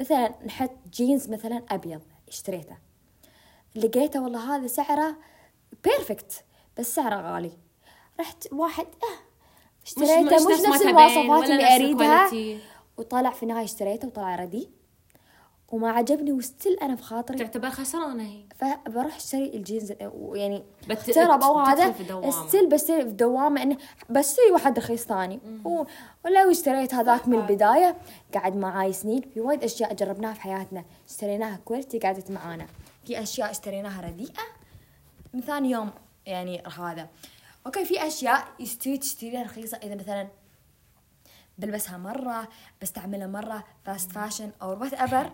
مثلا 0.00 0.34
نحط 0.46 0.70
جينز 0.92 1.30
مثلا 1.30 1.62
أبيض 1.70 2.00
اشتريته 2.28 2.76
لقيته 3.74 4.22
والله 4.22 4.56
هذا 4.56 4.66
سعره 4.66 5.16
perfect 5.84 6.44
بس 6.78 6.94
سعره 6.94 7.34
غالي 7.34 7.52
رحت 8.20 8.52
واحد 8.52 8.86
آه 8.86 9.24
اشتريته 9.86 10.22
مش 10.22 10.32
مش, 10.32 10.42
نفس 10.42 10.66
نفس 10.66 10.82
المواصفات 10.82 11.50
اللي 11.50 11.74
أريدها. 11.76 12.30
وطلع 12.96 13.30
في 13.30 13.42
النهايه 13.42 13.64
اشتريته 13.64 14.08
وطلع 14.08 14.36
ردي 14.36 14.70
وما 15.68 15.90
عجبني 15.90 16.32
و 16.32 16.40
still 16.40 16.78
أنا 16.82 16.94
بخاطري 16.94 17.38
تعتبر 17.38 17.70
خسرانة 17.70 18.22
هي. 18.22 18.44
فبروح 18.56 19.16
أشتري 19.16 19.56
الجينز 19.56 19.92
يعني 20.34 20.64
أو 20.90 20.94
تدخل 20.94 22.12
هذا. 22.12 22.30
still 22.30 22.68
بشتري 22.68 23.02
في 23.02 23.10
دوامة 23.10 23.62
انه 23.62 23.76
بشتري 24.08 24.50
واحد 24.52 24.78
رخيص 24.78 25.04
ثاني. 25.04 25.40
ولو 26.24 26.50
اشتريت 26.50 26.94
هذاك 26.94 27.28
من 27.28 27.38
البداية 27.38 27.96
قعد 28.34 28.56
معاي 28.56 28.92
سنين. 28.92 29.20
في 29.34 29.40
وايد 29.40 29.64
أشياء 29.64 29.94
جربناها 29.94 30.34
في 30.34 30.40
حياتنا. 30.40 30.84
اشتريناها 31.08 31.58
quality 31.64 31.98
قعدت 31.98 32.30
معانا. 32.30 32.66
في 33.06 33.22
أشياء 33.22 33.50
اشتريناها 33.50 34.00
رديئة. 34.00 34.42
من 35.34 35.40
ثاني 35.40 35.70
يوم 35.70 35.90
يعني 36.26 36.62
هذا. 36.78 37.08
okay 37.66 37.84
في 37.84 38.06
أشياء 38.06 38.48
يستوي 38.60 38.98
تشتريها 38.98 39.42
رخيصة. 39.42 39.76
إذا 39.76 39.94
مثلا 39.94 40.28
بلبسها 41.58 41.98
مرة 41.98 42.48
بستعملها 42.82 43.26
مرة 43.26 43.64
fast 43.84 44.12
fashion 44.12 44.50
أو 44.62 44.80
whatever 44.80 45.30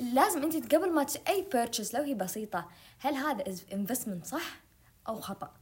لازم 0.00 0.42
انت 0.42 0.74
قبل 0.74 0.92
ما. 0.92 1.06
أي 1.28 1.46
purchase 1.52 1.96
لو 1.96 2.02
هي 2.02 2.14
بسيطة 2.14 2.68
هل 2.98 3.14
هذا 3.14 3.44
investment 3.72 4.26
صح 4.26 4.60
أو 5.08 5.20
خطأ؟ 5.20 5.54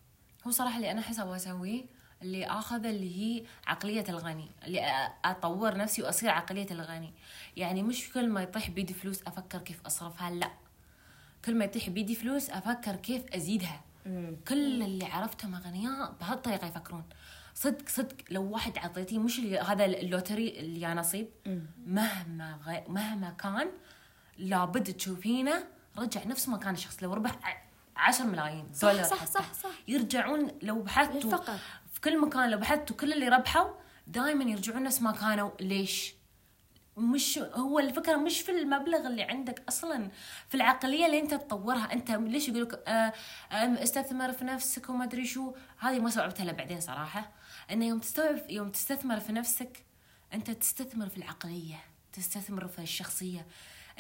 هو 0.47 0.51
صراحة 0.51 0.77
اللي 0.77 0.91
أنا 0.91 1.01
أحس 1.01 1.21
أبغى 1.21 1.37
أسويه 1.37 1.85
اللي 2.23 2.47
آخذ 2.47 2.87
اللي 2.87 3.17
هي 3.21 3.45
عقلية 3.67 4.05
الغني 4.09 4.51
اللي 4.67 5.11
أطور 5.25 5.77
نفسي 5.77 6.03
وأصير 6.03 6.31
عقلية 6.31 6.67
الغني. 6.71 7.13
يعني 7.57 7.83
مش 7.83 8.13
كل 8.13 8.29
ما 8.29 8.43
يطيح 8.43 8.71
بيدي 8.71 8.95
فلوس 8.95 9.23
أفكر 9.23 9.59
كيف 9.59 9.87
أصرفها 9.87 10.31
لا. 10.31 10.51
كل 11.45 11.55
ما 11.55 11.65
يطيح 11.65 11.89
بيدي 11.89 12.15
فلوس 12.15 12.51
أفكر 12.51 12.97
كيف 12.97 13.35
أزيدها. 13.35 13.81
كل 14.49 14.83
اللي 14.83 15.05
عرفتهم 15.05 15.55
أغنياء 15.55 16.13
بهالطريقة 16.21 16.67
يفكرون. 16.67 17.05
صدق 17.55 17.89
صدق 17.89 18.17
لو 18.31 18.51
واحد 18.51 18.79
عطيتيه 18.79 19.19
مش 19.19 19.39
اللي 19.39 19.59
هذا 19.59 19.85
اللوتري 19.85 20.61
اللي 20.61 20.81
يا 20.81 20.95
نصيب. 20.95 21.29
مهما 21.87 22.59
غي... 22.67 22.85
مهما 22.89 23.31
كان 23.31 23.71
لابد 24.39 24.93
تشوفينه 24.95 25.65
رجع 25.99 26.25
نفس 26.25 26.49
ما 26.49 26.57
كان 26.59 26.75
الشخص 26.75 27.03
لو 27.03 27.15
ربح 27.15 27.31
ع- 27.43 27.65
10 27.97 28.25
ملايين 28.25 28.69
دولار 28.83 29.05
صح، 29.05 29.17
حتى. 29.19 29.31
صح، 29.33 29.53
صح. 29.53 29.71
يرجعون 29.89 30.51
لو 30.63 30.83
بحثتوا. 30.83 31.31
في 31.93 32.01
كل 32.01 32.21
مكان 32.21 32.51
لو 32.51 32.59
بحثتوا 32.59 32.97
كل 32.97 33.13
اللي 33.13 33.29
ربحوا 33.29 33.71
دائما 34.07 34.45
يرجعون 34.45 34.83
نفس 34.83 35.03
ما 35.03 35.13
كانوا 35.13 35.51
ليش؟ 35.61 36.15
مش 36.97 37.39
هو 37.39 37.79
الفكرة 37.79 38.17
مش 38.17 38.41
في 38.41 38.51
المبلغ 38.53 39.07
اللي 39.07 39.23
عندك 39.23 39.63
أصلا 39.69 40.11
في 40.49 40.55
العقلية 40.55 41.07
اللي 41.07 41.21
أنت 41.21 41.35
تطورها 41.35 41.93
أنت 41.93 42.11
ليش 42.11 42.49
يقول 42.49 42.63
لك 42.63 42.85
آه 42.89 43.13
استثمر 43.53 44.33
في 44.33 44.45
نفسك 44.45 44.89
وما 44.91 45.05
أدري 45.05 45.27
شو 45.27 45.55
هذه 45.79 45.99
ما 45.99 46.09
استوعبتها 46.09 46.43
إلا 46.45 46.53
بعدين 46.53 46.81
صراحة 46.81 47.33
انه 47.71 47.85
يوم 47.87 47.99
تستوعب 47.99 48.51
يوم 48.51 48.71
تستثمر 48.71 49.21
في 49.21 49.33
نفسك 49.33 49.85
أنت 50.35 50.51
تستثمر 50.51 51.09
في 51.09 51.17
العقلية 51.17 51.77
تستثمر 52.13 52.67
في 52.69 52.79
الشخصية 52.79 53.47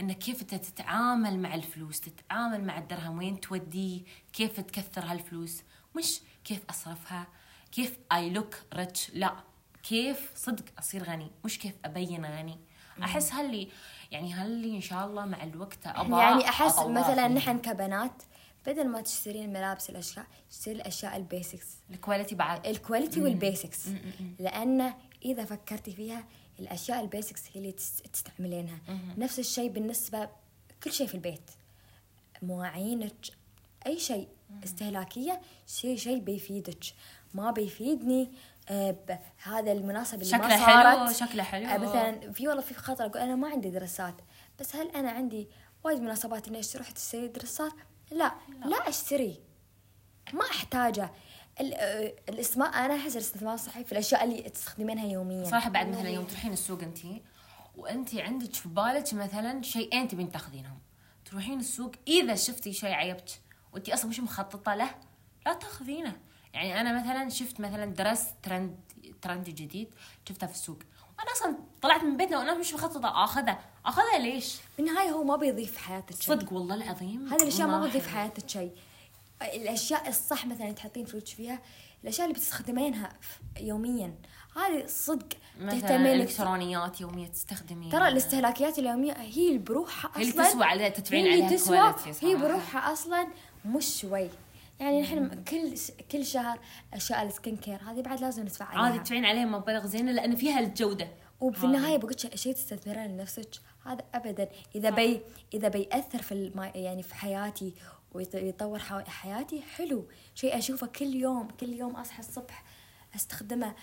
انك 0.00 0.18
كيف 0.18 0.42
أنت 0.42 0.54
تتعامل 0.54 1.38
مع 1.38 1.54
الفلوس 1.54 2.00
تتعامل 2.00 2.64
مع 2.64 2.78
الدرهم 2.78 3.18
وين 3.18 3.40
توديه 3.40 4.02
كيف 4.32 4.60
تكثر 4.60 5.04
هالفلوس؟ 5.04 5.62
مش 5.96 6.20
كيف 6.44 6.60
أصرفها 6.70 7.26
كيف 7.72 7.98
I 8.12 8.30
look 8.30 8.56
rich 8.74 9.10
لا 9.14 9.34
كيف 9.82 10.32
صدق 10.36 10.64
أصير 10.78 11.04
غني؟ 11.04 11.30
مش 11.44 11.58
كيف 11.58 11.74
أبين 11.84 12.26
غني. 12.26 12.58
أحس 13.02 13.32
هاللي 13.32 13.68
يعني 14.10 14.32
هاللي 14.32 14.76
إن 14.76 14.80
شاء 14.80 15.06
الله 15.06 15.24
مع 15.24 15.42
الوقت 15.42 15.86
أبغى 15.86 16.20
يعني 16.20 16.48
أحس 16.48 16.78
مثلا. 16.78 17.28
نحن 17.28 17.58
كبنات 17.58 18.22
بدل 18.66 18.88
ما 18.88 19.00
تشترين 19.00 19.52
ملابس 19.52 19.90
الأشياء 19.90 20.26
اشتري 20.50 20.74
الأشياء 20.74 21.16
ال 21.16 21.23
basics 21.23 21.66
ال 21.90 21.96
quality 21.96 22.34
بعد. 22.34 22.66
ال 22.66 22.73
quality 22.73 23.22
وال 23.22 23.39
basics 23.39 23.88
لأن 24.38 24.94
إذا 25.24 25.44
فكرتي 25.44 25.92
فيها 25.92 26.24
الأشياء 26.60 27.00
ال 27.00 27.06
basics 27.06 27.42
هي 27.52 27.60
اللي 27.60 27.72
تس- 27.72 28.02
تستعملينها. 28.12 28.78
نفس 29.18 29.38
الشيء 29.38 29.68
بالنسبة 29.70 30.28
كل 30.84 30.92
شيء 30.92 31.06
في 31.06 31.14
البيت. 31.14 31.50
مواعينك 32.42 33.14
أي 33.86 33.98
شيء 33.98 34.28
استهلاكية 34.64 35.40
شيء 35.66 35.96
شيء 35.96 36.18
بيفيدك. 36.18 36.84
ما 37.34 37.50
بيفيدني 37.50 38.30
آه، 38.68 38.90
ب- 38.90 39.18
هذا 39.42 39.72
المناسبة 39.72 40.14
اللي 40.14 40.24
شكله 40.24 40.48
ما 40.48 40.66
حلو، 40.66 41.06
صارت. 41.12 41.28
شكله 41.30 41.42
حلو. 41.42 41.66
آه، 41.68 41.78
مثلا 41.78 42.32
في 42.32 42.48
والله 42.48 42.62
في 42.62 42.74
خاطري 42.74 43.06
أقول 43.06 43.18
أنا 43.22 43.36
ما 43.36 43.48
عندي 43.48 43.70
دريسات. 43.70 44.14
بس 44.60 44.76
هل 44.76 44.88
أنا 44.90 45.10
عندي 45.10 45.48
وايد 45.84 46.00
مناسبات 46.00 46.48
إني 46.48 46.60
أروح 46.74 46.90
تشتري 46.90 47.28
دريسات؟ 47.28 47.72
لا. 48.10 48.34
لا. 48.64 48.88
أشتري. 48.88 49.40
ما 50.32 50.44
احتاجه 50.50 51.10
الاستثمار 51.60 52.68
أنا 52.68 52.94
أحس 52.94 53.12
الاستثمار 53.12 53.56
صحيح 53.56 53.86
في 53.86 53.92
الأشياء 53.92 54.24
اللي 54.24 54.42
تستخدمينها 54.42 55.06
يوميا. 55.06 55.44
صراحة 55.44 55.70
بعد 55.70 55.88
مثلا 55.88 56.08
يوم 56.08 56.24
تروحين 56.24 56.52
السوق 56.52 56.82
انت 56.82 56.98
وانت 57.76 58.14
عندك 58.14 58.54
في 58.54 58.68
بالك 58.68 59.14
مثلا 59.14 59.62
شيئين 59.62 60.08
تبين 60.08 60.32
تاخذينهم. 60.32 60.78
تروحين 61.24 61.60
السوق 61.60 61.92
إذا 62.08 62.34
شفتي 62.34 62.72
شيء 62.72 62.92
عيبك 62.92 63.40
وانت 63.72 63.88
أصلا 63.88 64.10
مش 64.10 64.20
مخططة 64.20 64.74
له 64.74 64.94
لا 65.46 65.52
تاخذينه. 65.52 66.16
يعني 66.54 66.80
أنا 66.80 67.00
مثلا 67.00 67.28
شفت 67.28 67.60
مثلا 67.60 67.84
درست 67.84 68.34
ترند 68.42 68.76
ترند 69.22 69.44
جديد 69.44 69.94
شفته 70.28 70.46
في 70.46 70.52
السوق. 70.52 70.78
أنا 71.20 71.32
أصلا 71.32 71.56
طلعت 71.82 72.04
من 72.04 72.16
بيتنا 72.16 72.38
وأنا 72.38 72.58
مش 72.58 72.74
مخططة 72.74 73.24
أخذه. 73.24 73.58
أخذه 73.86 74.18
ليش؟ 74.18 74.56
بالنهاية 74.78 75.10
هو 75.10 75.24
ما 75.24 75.36
بيضيف 75.36 75.76
حياتك 75.76 76.14
صدق 76.14 76.52
والله 76.52 76.74
العظيم. 76.74 77.32
هذه 77.32 77.42
الأشياء 77.42 77.68
ما 77.68 77.86
بتضيف. 77.86 78.14
حياتك 78.14 78.48
شيء. 78.48 78.72
الأشياء 79.42 80.08
الصح 80.08 80.46
مثلا 80.46 80.72
تحطين 80.72 81.04
فلوس 81.04 81.24
فيها 81.24 81.62
الأشياء 82.02 82.26
اللي 82.26 82.38
بتستخدمينها 82.38 83.12
يوميا. 83.60 84.14
هذه 84.56 84.86
صدق 84.86 85.28
تهتمين 85.60 86.18
لك. 86.18 86.28
إلكترونيات 86.28 87.00
يومية 87.00 87.26
تستخدمين 87.26 87.90
ترى 87.90 88.08
الاستهلاكيات 88.08 88.78
اليومية 88.78 89.12
هي 89.12 89.58
بروحها 89.58 90.10
هي 90.16 90.22
اللي 90.22 90.32
أصلا. 90.32 90.50
تسوى 90.50 90.64
عليها 90.64 90.88
تدفعين 90.88 91.26
عليها 91.26 91.56
تسوى. 91.56 91.94
هي. 92.22 92.36
بروحها 92.36 92.92
أصلا 92.92 93.28
مش 93.64 94.00
شوي. 94.00 94.30
يعني 94.80 95.02
نحن 95.02 95.44
كل 95.44 95.74
كل 96.12 96.26
شهر 96.26 96.58
أشياء 96.94 97.22
ال 97.22 97.29
skin 97.29 97.56
care. 97.56 97.80
هذه 97.82 98.00
بعد 98.00 98.20
لازم 98.20 98.42
ندفع 98.42 98.64
عليها. 98.64 98.82
عادي 98.82 98.98
تدفعين 98.98 99.24
عليها 99.24 99.44
مبالغ 99.44 99.86
زينة 99.86 100.12
لأن 100.12 100.36
فيها 100.36 100.60
الجودة. 100.60 101.08
وفي 101.40 101.64
النهاية 101.64 101.96
بقول 101.96 102.14
شيء 102.34 102.52
تستثمرين 102.52 103.06
لنفسك. 103.06 103.50
هذا 103.86 104.04
ابدا. 104.14 104.48
إذا 104.74 104.90
بي 104.90 105.20
إذا 105.54 105.68
بيأثر 105.68 106.22
في 106.22 106.32
الم... 106.32 106.70
يعني 106.74 107.02
في 107.02 107.14
حياتي 107.14 107.74
ويطور 108.14 108.78
حياتي؟ 109.08 109.62
حلو. 109.62 110.08
شيء 110.34 110.58
أشوفه 110.58 110.86
كل 110.86 111.14
يوم 111.14 111.48
كل 111.48 111.68
يوم 111.72 111.96
أصحى 111.96 112.18
الصبح 112.18 112.64
أستخدمه. 113.14 113.74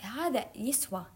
هذا 0.00 0.46
يسوى. 0.54 1.06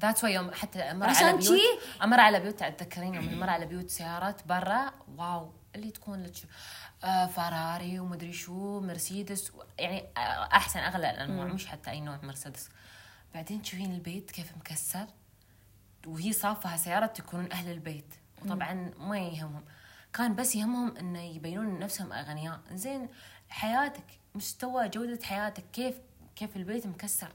that's 0.00 0.24
why 0.24 0.34
يوم 0.34 0.50
حتى 0.54 0.78
أمر 0.78 1.06
على 1.08 1.36
بيوت 1.36 1.60
أمر 2.02 2.20
على 2.20 2.40
بيوت 2.40 2.62
تتذكرين 2.62 3.14
يوم 3.14 3.24
نمر 3.24 3.50
على 3.50 3.66
بيوت 3.66 3.90
سيارات 3.90 4.46
برا؟ 4.46 4.92
wow. 5.16 5.52
اللي 5.74 5.90
تكون 5.90 6.22
لك 6.22 6.32
آه 7.04 7.26
فراري 7.26 8.00
ومدري 8.00 8.32
شو 8.32 8.80
مرسيدس 8.80 9.50
و- 9.50 9.62
يعني 9.78 10.00
آه 10.16 10.20
أحسن 10.52 10.78
أغلى 10.80 11.10
الأنواع. 11.10 11.46
مش 11.46 11.66
حتى 11.66 11.90
أي 11.90 12.00
نوع 12.00 12.18
مرسيدس 12.22 12.68
بعدين 13.34 13.62
تشوفين 13.62 13.94
البيت 13.94 14.30
كيف 14.30 14.56
مكسر. 14.56 15.06
وهي 16.06 16.32
صافها 16.32 16.76
سيارة 16.76 17.12
يكونون 17.18 17.52
أهل 17.52 17.70
البيت. 17.72 18.14
وطبعا 18.42 18.92
ما 18.98 19.18
يهمهم. 19.18 19.64
كان 20.12 20.34
بس 20.34 20.56
يهمهم 20.56 20.96
إنه 20.96 21.22
يبينون 21.22 21.78
نفسهم 21.78 22.12
أغنياء. 22.12 22.60
زين 22.72 23.08
حياتك 23.48 24.04
مستوى 24.34 24.88
جودة 24.88 25.18
حياتك 25.24 25.64
كيف 25.72 25.94
كيف 26.36 26.56
البيت 26.56 26.86
مكسر. 26.86 27.28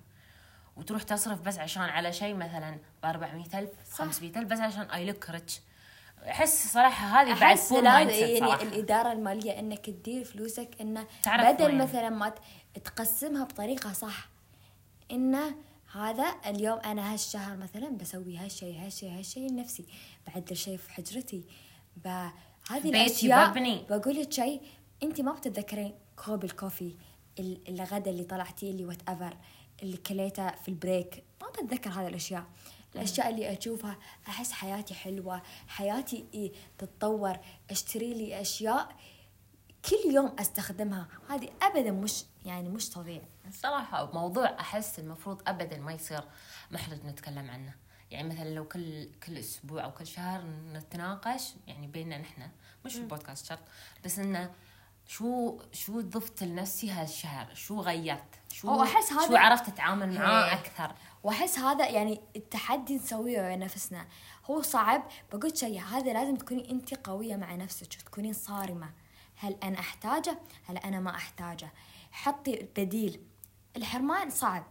وتروح 0.75 1.03
تصرف 1.03 1.41
بس 1.41 1.59
عشان 1.59 1.83
على 1.83 2.13
شيء 2.13 2.35
مثلا 2.35 2.77
ب 3.03 3.05
400000 3.05 3.69
500000 3.91 4.47
بس 4.47 4.59
عشان 4.59 4.81
اي 4.81 5.05
لوك 5.05 5.29
ريتش 5.29 5.59
أحس 6.27 6.73
صراحة 6.73 7.21
هذه 7.21 7.39
بعد 7.39 7.43
احس 7.43 7.71
يعني 7.71 8.39
صراحة. 8.39 8.61
الإدارة 8.63 9.11
المالية 9.11 9.59
إنك 9.59 9.85
تدير 9.85 10.23
فلوسك 10.25 10.69
إنه 10.81 11.07
تعرف 11.23 11.47
بدل 11.55 11.65
وين. 11.65 11.77
مثلا 11.77 12.09
ما 12.09 12.33
تقسمها 12.83 13.43
بطريقة 13.43 13.93
صح 13.93 14.29
إنه 15.11 15.55
هذا 15.93 16.35
اليوم 16.45 16.79
أنا 16.79 17.13
هالشهر 17.13 17.57
مثلا 17.57 17.89
بسوي 17.89 18.37
هالشيء 18.37 18.85
هالشيء 18.85 19.17
هالشيء 19.17 19.49
لنفسي. 19.51 19.85
بعدل 20.27 20.55
شيء 20.57 20.77
في 20.77 20.91
حجرتي 20.91 21.43
ب- 21.97 22.29
هذه 22.69 22.81
بيتي 22.83 22.97
الأشياء 23.05 23.49
ببني. 23.51 23.85
بقول 23.89 24.15
لك 24.21 24.31
شيء 24.31 24.61
أنت 25.03 25.21
ما 25.21 25.31
بتتذكرين 25.33 25.95
كوب 26.25 26.43
ال 26.43 26.51
coffee 26.51 26.95
ال- 27.39 27.69
الغدا 27.69 28.11
اللي 28.11 28.23
طلعتي 28.23 28.69
اللي 28.69 28.85
whatever 28.85 29.37
اللي 29.83 29.97
كليته 29.97 30.51
في 30.51 30.69
ال 30.69 30.78
break 30.78 31.23
ما 31.41 31.47
بتذكر 31.49 31.89
هذه 31.89 32.07
الأشياء. 32.07 32.45
الأشياء 32.95 33.29
اللي 33.29 33.57
أشوفها 33.57 33.97
أحس 34.27 34.51
حياتي 34.51 34.93
حلوة 34.93 35.41
حياتي 35.67 36.25
إيه 36.33 36.51
تتطور 36.77 37.37
أشتري 37.71 38.13
لي 38.13 38.41
أشياء 38.41 38.95
كل 39.89 40.13
يوم 40.13 40.35
أستخدمها. 40.39 41.07
هذه 41.29 41.49
ابدا 41.61 41.91
مش 41.91 42.23
يعني 42.45 42.69
مش 42.69 42.89
تضيع 42.89 43.21
صراحة 43.51 44.11
موضوع 44.13 44.45
أحس 44.59 44.99
المفروض 44.99 45.41
ابدا 45.47 45.77
ما 45.77 45.93
يصير 45.93 46.23
محرج 46.71 47.05
نتكلم 47.05 47.49
عنه. 47.49 47.73
يعني 48.13 48.29
مثلا 48.29 48.49
لو 48.53 48.67
كل 48.67 49.09
كل 49.27 49.37
أسبوع 49.37 49.83
أو 49.83 49.91
كل 49.91 50.07
شهر 50.07 50.43
نتناقش 50.73 51.53
يعني 51.67 51.87
بيننا 51.87 52.17
نحن 52.17 52.41
مش 52.85 52.93
في 52.93 52.99
البودكاست 52.99 53.45
شرط 53.45 53.59
بس 54.05 54.19
إنه 54.19 54.51
شو 55.07 55.59
شو 55.71 56.01
ضفت 56.01 56.43
لنفسي 56.43 56.91
هالشهر؟ 56.91 57.53
شو 57.53 57.81
غيرت؟ 57.81 58.23
شو 58.51 58.83
أحس 58.83 59.11
هذا- 59.13 59.27
شو 59.27 59.35
عرفت 59.35 59.67
أتعامل 59.67 60.13
معاه 60.19 60.45
إيه. 60.45 60.53
أكثر؟ 60.53 60.95
وأحس 61.23 61.59
هذا 61.59 61.89
يعني 61.89 62.21
التحدي 62.35 62.95
نسويه 62.95 63.41
ويا 63.41 63.55
نفسنا. 63.55 64.07
هو 64.45 64.61
صعب 64.61 65.03
بقول 65.33 65.57
شيء 65.57 65.81
هذا 65.81 66.13
لازم 66.13 66.35
تكوني 66.35 66.71
انت 66.71 66.93
قوية 66.93 67.35
مع 67.35 67.55
نفسك 67.55 67.93
تكونين 67.93 68.33
صارمة. 68.33 68.89
هل 69.35 69.57
أنا 69.63 69.79
أحتاجه؟ 69.79 70.39
هل 70.65 70.77
أنا 70.77 70.99
ما 70.99 71.15
أحتاجه؟ 71.15 71.69
حطي 72.11 72.67
بديل. 72.77 73.21
الحرمان 73.77 74.29
صعب. 74.29 74.63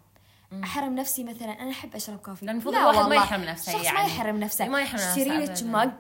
أحرم 0.65 0.95
نفسي 0.95 1.25
مثلا 1.25 1.62
أنا 1.62 1.71
أحب 1.71 1.95
أشرب 1.95 2.19
coffee. 2.19 2.47
لأن 2.47 2.55
المفروض 2.55 2.75
لا 2.75 2.91
الواحد 2.91 3.09
ما. 3.09 3.15
يحرم 3.15 3.41
نفسه 3.45 3.77
ما 3.77 3.83
يعني. 3.83 3.99
يحرم 4.09 4.37
نفسه. 4.41 4.69
ما 4.69 4.81
يحرم 4.83 4.95
نفسه 5.01 5.11
اشتري 5.23 5.45
لك. 5.45 5.62
mug 5.62 5.93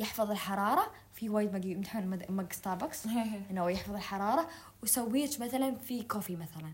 يحفظ 0.00 0.30
الحرارة 0.30 0.90
في 1.14 1.28
وايد 1.28 1.54
mug 1.54 1.64
يمدحون 1.64 2.06
مد- 2.06 2.30
mug 2.30 2.52
ستاربكس 2.52 3.06
إنه 3.50 3.62
هو 3.62 3.68
يحفظ 3.68 3.94
الحرارة. 3.94 4.48
وسوي 4.82 5.24
لك 5.26 5.40
مثلا 5.40 5.74
في 5.74 6.02
coffee 6.02 6.36
مثلا 6.36 6.72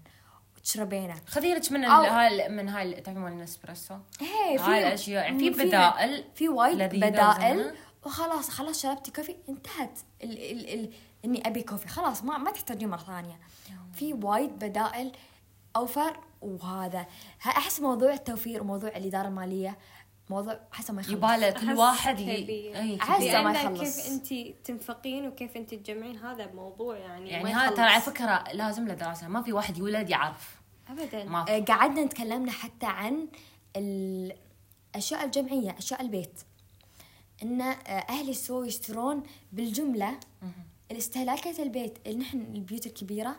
وتشربينه. 0.57 1.15
خذي 1.27 1.55
لك 1.55 1.73
من 1.73 1.87
أو- 1.87 1.91
هاي 1.91 2.49
من 2.49 2.69
هاي 2.69 2.93
تعرفين 3.01 3.23
مال 3.23 3.33
الاسبريسو 3.33 3.95
هي 4.21 4.59
هاي 4.59 4.87
الأشياء. 4.89 5.25
يعني 5.25 5.39
في 5.39 5.51
بدائل 5.51 6.25
في 6.35 6.49
وايد 6.49 6.79
بدائل. 6.83 7.75
وخلاص 8.07 8.51
خلاص 8.51 8.83
شربتي 8.83 9.11
كوفي 9.11 9.37
انتهت. 9.49 9.99
ال 10.23 10.31
ال 10.51 10.75
ال 10.75 10.93
إني 11.25 11.47
أبي 11.47 11.63
كوفي. 11.63 11.89
خلاص 11.89 12.25
ما 12.25 12.39
ما 12.39 12.51
تحتاجين 12.51 12.89
مره 12.89 12.99
ثانية 12.99 13.39
في 13.95 14.13
وايد 14.13 14.51
بدائل 14.59 15.13
أوفر 15.77 16.17
وهذا. 16.43 17.07
أحس 17.47 17.81
موضوع 17.81 18.13
التوفير 18.13 18.63
وموضوع 18.63 18.89
الإدارة 18.89 19.29
المالية 19.29 19.79
موضوع 20.31 20.61
حسب 20.73 20.95
ما 20.95 21.01
يخلص. 21.01 21.13
يباله 21.17 21.51
كل 21.51 21.73
واحد 21.73 22.21
أحس 22.21 23.25
تبي. 23.25 23.43
ما 23.43 23.53
يخلص. 23.53 23.81
كيف 23.81 24.07
أنت 24.13 24.57
تنفقين 24.67 25.29
وكيف 25.29 25.57
أنت 25.57 25.75
تجمعين 25.75 26.17
هذا 26.19 26.47
موضوع 26.47 26.97
يعني 26.97 27.31
يعني 27.31 27.55
هذا 27.55 27.77
ترى 27.77 27.85
على. 27.85 28.03
فكرة 28.03 28.45
لازم 28.53 28.89
له 28.89 28.95
دراسة. 28.95 29.29
ما 29.29 29.43
في 29.43 29.53
واحد 29.53 29.79
يولد 29.79 30.11
يعرف. 30.11 30.61
ابدا. 30.89 31.25
ما 31.25 31.45
في. 31.45 31.57
آه، 31.57 31.61
قعدنا 31.61 32.07
تكلمنا 32.07 32.53
حتى 32.53 32.87
عن 32.87 33.29
الأشياء 33.77 35.25
الجمعية 35.25 35.79
أشياء 35.79 36.01
البيت. 36.01 36.41
إن 37.43 37.61
آه، 37.61 37.75
أهلي 37.89 38.31
يسووا 38.31 38.67
يشترون 38.67 39.23
بالجملة 39.53 40.21
الاستهلاكات 40.91 41.61
البيت. 41.61 41.99
اللي 42.07 42.19
نحن 42.19 42.41
البيوت 42.41 42.87
الكبيرة 42.87 43.37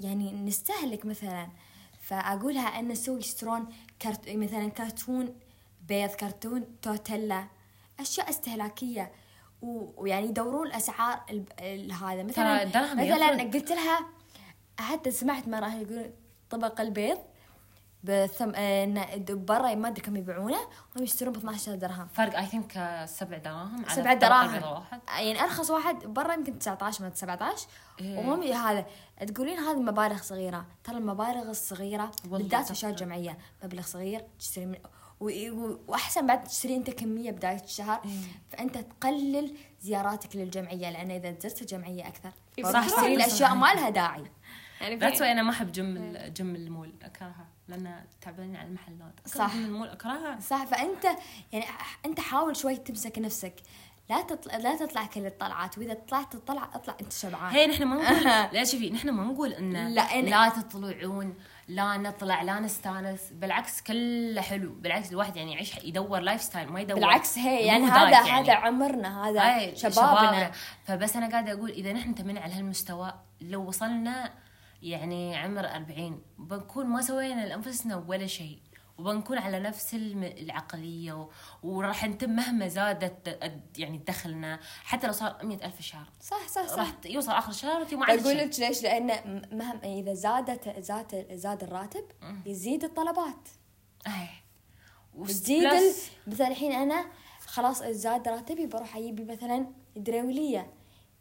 يعني 0.00 0.32
نستهلك 0.32 1.06
مثلا 1.06 1.48
فأقولها 2.06 2.78
أن 2.78 2.88
نسوي 2.88 3.18
يشترون 3.18 3.66
كرت... 4.02 4.28
مثلا 4.28 4.68
كرتون 4.68 5.34
بيض 5.88 6.10
كرتون 6.10 6.80
توتيلا 6.82 7.44
أشياء 8.00 8.30
استهلاكية. 8.30 9.12
و... 9.62 9.86
ويعني 9.96 10.26
يدورون 10.26 10.66
الأسعار 10.66 11.20
ال... 11.30 11.44
ال... 11.60 11.92
هذا. 11.92 12.22
مثلا 12.22 12.64
مثلا. 12.94 13.42
قلت 13.42 13.72
لها 13.72 14.06
حتى 14.78 15.10
سمعت 15.10 15.48
مرة 15.48 15.74
يقولون 15.74 16.12
طبق 16.50 16.80
البيض؟ 16.80 17.18
بثم... 18.06 18.52
آه، 18.54 19.16
برا 19.28 19.74
ما 19.74 19.88
أدري 19.88 20.00
كم 20.00 20.16
يبيعونه 20.16 20.58
هم 20.96 21.02
يشترون 21.02 21.32
ب 21.32 21.36
12 21.36 21.74
درهم 21.74 22.08
فرق 22.14 22.38
اي 22.38 22.46
ثينك 22.46 23.04
سبع 23.08 23.38
دراهم 23.38 23.84
على 23.84 23.94
سبعة 23.94 24.14
طبق 24.14 24.28
دراهم 24.28 24.62
واحد 24.62 25.00
يعني 25.08 25.42
أرخص 25.42 25.70
واحد 25.70 25.96
برا 26.06 26.34
يمكن 26.34 26.58
19 26.58 27.04
من 27.04 27.10
17 27.14 27.66
إيه. 28.00 28.18
وهم 28.18 28.42
هذا 28.42 28.86
تقولين 29.26 29.58
هذه 29.58 29.78
مبالغ 29.78 30.22
صغيرة 30.22 30.66
ترى 30.84 30.96
المبالغ 30.96 31.50
الصغيرة 31.50 32.10
بالذات. 32.24 32.70
اشياء 32.70 32.92
جمعيه 32.92 33.38
مبلغ 33.64 33.82
صغير 33.82 34.24
تشتري 34.38 34.66
من 34.66 34.76
وأحسن 35.88 36.26
بعد 36.26 36.44
تشتري 36.44 36.76
أنت 36.76 36.90
كمية 36.90 37.30
بداية 37.30 37.64
الشهر 37.64 38.00
إيه. 38.04 38.20
فأنت 38.50 38.78
تقلل 38.78 39.56
زياراتك 39.80 40.36
للجمعية 40.36 40.90
لأن 40.90 41.10
إذا 41.10 41.34
زرت 41.40 41.62
الجمعية 41.62 42.08
أكثر 42.08 42.30
صح، 42.62 42.70
صح 42.70 42.88
صح، 42.88 42.96
تشتري. 42.96 43.14
الأشياء 43.14 43.54
ما 43.54 43.74
لها 43.74 43.90
داعي 43.90 44.24
يعني 44.80 44.96
that's 44.96 45.20
why 45.20 45.32
أنا 45.32 45.42
ما 45.42 45.50
أحب 45.50 45.72
جم 45.72 45.96
ال- 45.96 46.34
جم 46.34 46.54
المول 46.54 46.92
أكرهها 47.02 47.46
لأن 47.68 48.04
تعبانين 48.20 48.56
على 48.56 48.68
المحلات. 48.68 49.14
صح. 49.26 49.54
جم 49.56 49.64
المول 49.64 49.88
أكرهها؟ 49.88 50.40
صح 50.40 50.64
فأنت 50.64 51.04
يعني 51.52 51.64
أنت 52.06 52.20
حاول 52.20 52.56
شوي 52.56 52.76
تمسك 52.76 53.18
نفسك. 53.18 53.54
لا 54.10 54.22
تطلع 54.22 54.56
لا 54.56 54.76
تطلع 54.76 55.06
كل 55.06 55.26
الطلعات 55.26 55.78
وإذا 55.78 55.94
طلعت 55.94 56.34
الطلعة 56.34 56.70
أطلع 56.74 56.96
أنت 57.00 57.12
شبعان. 57.12 57.54
هي 57.54 57.66
نحن 57.66 57.82
ما 57.84 57.96
نقول 57.96 58.24
لا 58.54 58.64
شوفي 58.64 58.90
نحن 58.90 59.10
ما 59.10 59.24
نقول 59.24 59.52
إن 59.52 59.72
لا، 59.94 60.20
لا, 60.22 60.48
تطلعون 60.48 61.34
لا 61.68 61.96
نطلع 61.96 62.42
لا 62.42 62.60
نستانس. 62.60 63.20
بالعكس 63.32 63.82
كله 63.82 64.40
حلو. 64.40 64.72
بالعكس 64.72 65.10
الواحد 65.10 65.36
يعني 65.36 65.52
يعيش 65.52 65.76
يدور 65.84 66.20
lifestyle 66.20 66.68
ما 66.68 66.80
يدور. 66.80 66.96
بالعكس 67.00 67.38
هي 67.38 67.66
يعني 67.66 67.84
هذا 67.84 68.18
هذا 68.18 68.52
عمرنا 68.52 69.28
هذا 69.28 69.40
هاي 69.40 69.76
شبابنا. 69.76 70.52
فبس 70.84 71.16
أنا 71.16 71.28
قاعدة 71.30 71.52
أقول 71.52 71.70
إذا 71.70 71.92
نحن 71.92 72.14
تمنع 72.14 72.40
على 72.40 72.54
هالمستوى 72.54 73.14
لو 73.40 73.68
وصلنا 73.68 74.32
يعني 74.90 75.36
عمر 75.36 75.66
40 75.66 76.22
بنكون 76.38 76.86
ما 76.86 77.02
سوينا 77.02 77.46
لأنفسنا 77.46 77.96
ولا 77.96 78.26
شيء. 78.26 78.58
وبنكون 78.98 79.38
على 79.38 79.60
نفس 79.60 79.94
و- 81.12 81.30
وراح 81.62 82.04
نتم 82.04 82.30
مهما 82.30 82.68
زادت 82.68 83.38
يعني 83.78 83.98
دخلنا. 83.98 84.60
حتى 84.84 85.06
لو 85.06 85.12
صار 85.12 85.36
مئة 85.46 85.66
ألف 85.66 85.78
الشهر 85.78 86.06
صح 86.20 86.48
صح 86.48 86.66
صح. 86.66 86.78
راح 86.78 86.92
يوصل 87.04 87.32
آخر 87.32 87.50
الشهر 87.50 87.80
وانت 87.80 87.94
ما 87.94 88.06
شيء. 88.32 88.44
لك 88.46 88.60
ليش؟ 88.60 88.82
لأن 88.82 89.06
م- 89.06 89.56
مهما 89.56 89.84
إذا 89.84 90.14
زادت 90.14 90.78
زاد 90.80 91.26
زاد 91.32 91.62
الراتب 91.62 92.04
يزيد 92.46 92.84
الطلبات. 92.84 93.48
ال... 95.66 95.66
وبلس- 95.72 96.10
مثلا 96.26 96.48
الحين 96.48 96.72
أنا 96.72 97.06
خلاص 97.46 97.82
زاد 97.82 98.28
راتبي 98.28 98.66
بروح 98.66 98.96
أجيب 98.96 99.20
لي 99.20 99.24
مثلا 99.32 99.66
دراوليه 99.96 100.72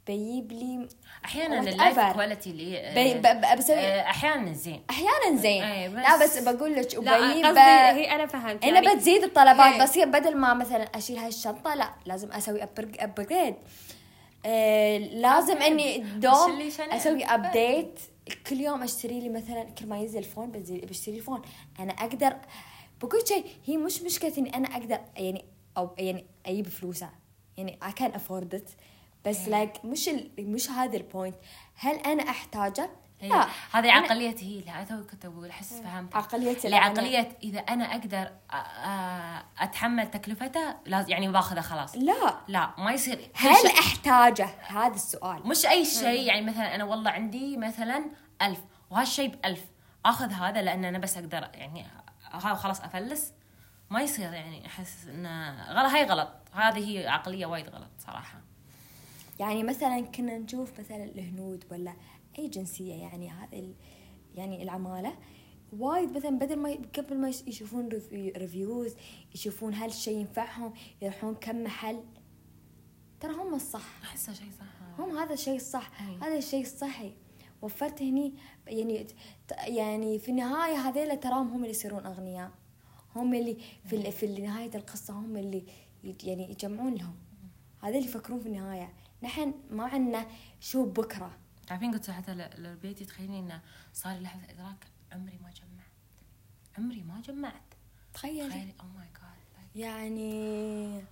بجيب 0.08 0.52
لي 0.52 0.88
أحيانا. 1.26 1.60
اللايف 1.60 2.00
كواليتي 2.00 2.50
اللي 2.50 2.91
بي... 2.96 3.13
ب... 3.13 3.22
ب... 3.22 3.58
بسوي 3.58 3.76
آه، 3.76 4.02
أحيانا 4.02 4.54
زين. 4.54 4.84
أحيانا 4.89 5.41
زين. 5.41 5.63
أي، 5.63 5.89
بس- 5.89 5.96
لا 5.96 6.24
بس 6.24 6.38
بقول 6.38 6.76
لك 6.76 6.98
وبجيب 6.98 7.46
قصدي 7.46 7.60
هي 7.60 8.15
أنا 8.15 8.26
فهمت 8.26 8.63
أنا 8.65 8.80
يعني 8.82 8.96
بتزيد 8.96 9.24
الطلبات 9.24 9.74
إيه. 9.74 9.84
بس 9.84 9.98
هي 9.98 10.06
بدل 10.06 10.38
ما 10.38 10.54
مثلا 10.54 10.84
أشيل 10.84 11.18
هاي 11.18 11.28
الشنطة 11.28 11.76
لا 11.76 11.94
لازم 12.06 12.32
أسوي 12.32 12.63
ابجريد 12.63 13.56
آه 14.46 14.98
لازم 14.98 15.58
إني 15.58 15.98
دوم 15.98 16.62
أسوي 16.80 17.24
ابديت 17.26 18.00
كل 18.50 18.62
يوم 18.62 18.84
أشتري 18.84 19.20
لي 19.20 19.30
مثلا 19.30 19.63
كل 19.63 19.88
ما 19.88 20.00
ينزل 20.00 20.20
الفون 20.20 20.52
بشتري 20.52 21.15
الفون 21.15 21.41
أنا 21.80 21.94
أقدر 21.94 22.36
بقول 23.02 23.28
شيء 23.28 23.46
هي 23.65 23.78
مش 23.78 24.02
مشكلة 24.02 24.34
إني 24.38 24.56
أنا 24.58 24.68
أقدر 24.68 25.00
يعني 25.18 25.46
أو 25.78 25.89
يعني 25.98 26.26
أجيب 26.46 26.68
فلوسها. 26.68 27.13
يعني 27.58 27.80
I 27.84 28.02
can 28.02 28.12
afford 28.12 28.58
it. 28.58 28.70
بس 29.26 29.48
like 29.48 29.86
مش 29.86 30.10
ال... 30.10 30.32
مش 30.40 30.70
هذا 30.70 30.98
ال 30.98 31.04
point 31.04 31.36
هل 31.80 31.96
أنا 31.96 32.30
أحتاجه؟ 32.30 32.90
هي- 33.22 33.30
لا. 33.30 33.46
هذه 33.72 33.88
أنا- 33.90 33.94
عقلية 33.94 34.36
هي 34.40 34.60
اللي 34.60 34.86
تو 34.90 35.04
كنت 35.12 35.26
أقول 35.26 35.50
أحس 35.50 35.74
فهمت. 35.74 36.16
عقلية 36.16 36.58
اللي. 36.66 36.76
عقلية 36.76 37.38
إذا 37.44 37.60
أنا 37.60 37.92
أقدر 37.96 38.32
أتحمل 39.60 40.12
تكلفتها 40.12 40.80
لازم 40.86 41.10
يعني 41.12 41.28
باخذها 41.32 41.62
خلاص. 41.62 41.96
لا. 41.96 42.38
لا 42.48 42.70
ما 42.78 42.92
يصير. 42.92 43.32
هل 43.36 43.56
شيء- 43.56 43.80
أحتاجه؟ 43.80 44.50
هذا 44.68 44.96
السؤال. 44.96 45.48
مش 45.48 45.66
أي 45.66 45.86
شيء 45.86 46.28
يعني 46.28 46.42
مثلا 46.42 46.76
أنا 46.76 46.84
والله 46.84 47.12
عندي 47.12 47.58
مثلا 47.58 48.06
ألف 48.42 48.60
وهالشيء 48.90 49.28
بألف. 49.36 49.66
آخذ 50.06 50.32
هذا 50.32 50.62
لأن 50.62 50.86
أنا 50.86 51.00
بس 51.00 51.18
أقدر 51.18 51.50
يعني 51.54 51.86
خلاص 52.34 52.82
أفلس. 52.82 53.34
ما 53.90 54.02
يصير 54.02 54.34
يعني 54.34 54.66
أحس 54.68 55.08
إنه 55.08 55.64
غلط. 55.74 55.92
هاي 55.92 56.04
غلط. 56.06 56.30
هذه 56.54 56.90
هي 56.90 57.08
عقلية 57.08 57.46
وايد 57.46 57.70
غلط 57.70 57.90
صراحة. 58.00 58.42
يعني 59.39 59.63
مثلا 59.63 60.00
كنا 60.02 60.38
نشوف 60.38 60.80
مثلا 60.80 61.04
الهنود 61.04 61.63
ولا 61.71 61.93
أي 62.39 62.48
جنسية 62.48 62.93
يعني 62.93 63.30
هذا 63.30 63.54
ال- 63.58 63.76
يعني 64.36 64.63
العمالة 64.63 65.15
وايد 65.80 66.17
مثلا 66.17 66.39
بدل 66.39 66.56
ما 66.56 66.78
قبل 66.98 67.17
ما 67.17 67.30
يش- 67.30 67.43
يشوفون 67.48 67.89
review- 67.89 68.38
reviews 68.38 68.96
يشوفون 69.36 69.74
هل 69.74 69.89
الشيء 69.89 70.17
ينفعهم 70.17 70.74
يروحون 71.02 71.36
كم 71.36 71.63
محل 71.63 72.00
ترى 73.19 73.34
هم 73.34 73.54
الصح. 73.54 74.02
احسه 74.04 74.34
شيء 74.34 74.52
صح. 74.60 75.00
هم 75.00 75.17
هذا 75.17 75.34
الشيء 75.34 75.56
الصح 75.56 76.02
أي. 76.02 76.15
هذا 76.17 76.38
الشيء 76.38 76.62
الصحي 76.62 77.13
وفرت 77.62 78.02
هني 78.02 78.34
يعني 78.67 79.08
يعني 79.67 80.19
في 80.19 80.30
النهاية 80.32 80.76
هذيلا 80.76 81.15
تراهم 81.15 81.48
هم 81.48 81.56
اللي 81.58 81.69
يصيرون 81.69 82.06
أغنياء. 82.06 82.52
هم 83.15 83.34
اللي 83.34 83.58
في 83.86 84.12
في 84.12 84.28
نهاية 84.41 84.76
القصة 84.76 85.13
هم 85.13 85.38
اللي 85.38 85.63
يعني 86.24 86.52
يجمعون 86.52 86.95
لهم. 86.95 87.15
هذا 87.82 87.95
اللي 87.98 88.08
يفكرون 88.10 88.39
في 88.39 88.45
النهاية. 88.48 88.93
نحن 89.23 89.54
ما 89.71 89.84
عندنا 89.86 90.25
شو 90.60 90.86
بكرة. 90.86 91.32
تعرفين 91.67 91.91
قلت 91.91 92.12
حتى 92.12 92.34
لبيتي 92.58 93.06
تخيلين 93.06 93.43
إنه 93.43 93.62
صار 93.93 94.19
لحظة 94.19 94.43
إدراك 94.49 94.86
عمري 95.12 95.39
ما 95.43 95.49
جمعت. 95.49 95.91
عمري 96.78 97.01
ما 97.04 97.21
جمعت. 97.21 97.62
تخيلي. 98.13 98.49
تخيلي 98.49 98.73
أو 98.82 98.86
ماي 98.97 99.08
جاد 99.08 99.82
يعني 99.84 101.04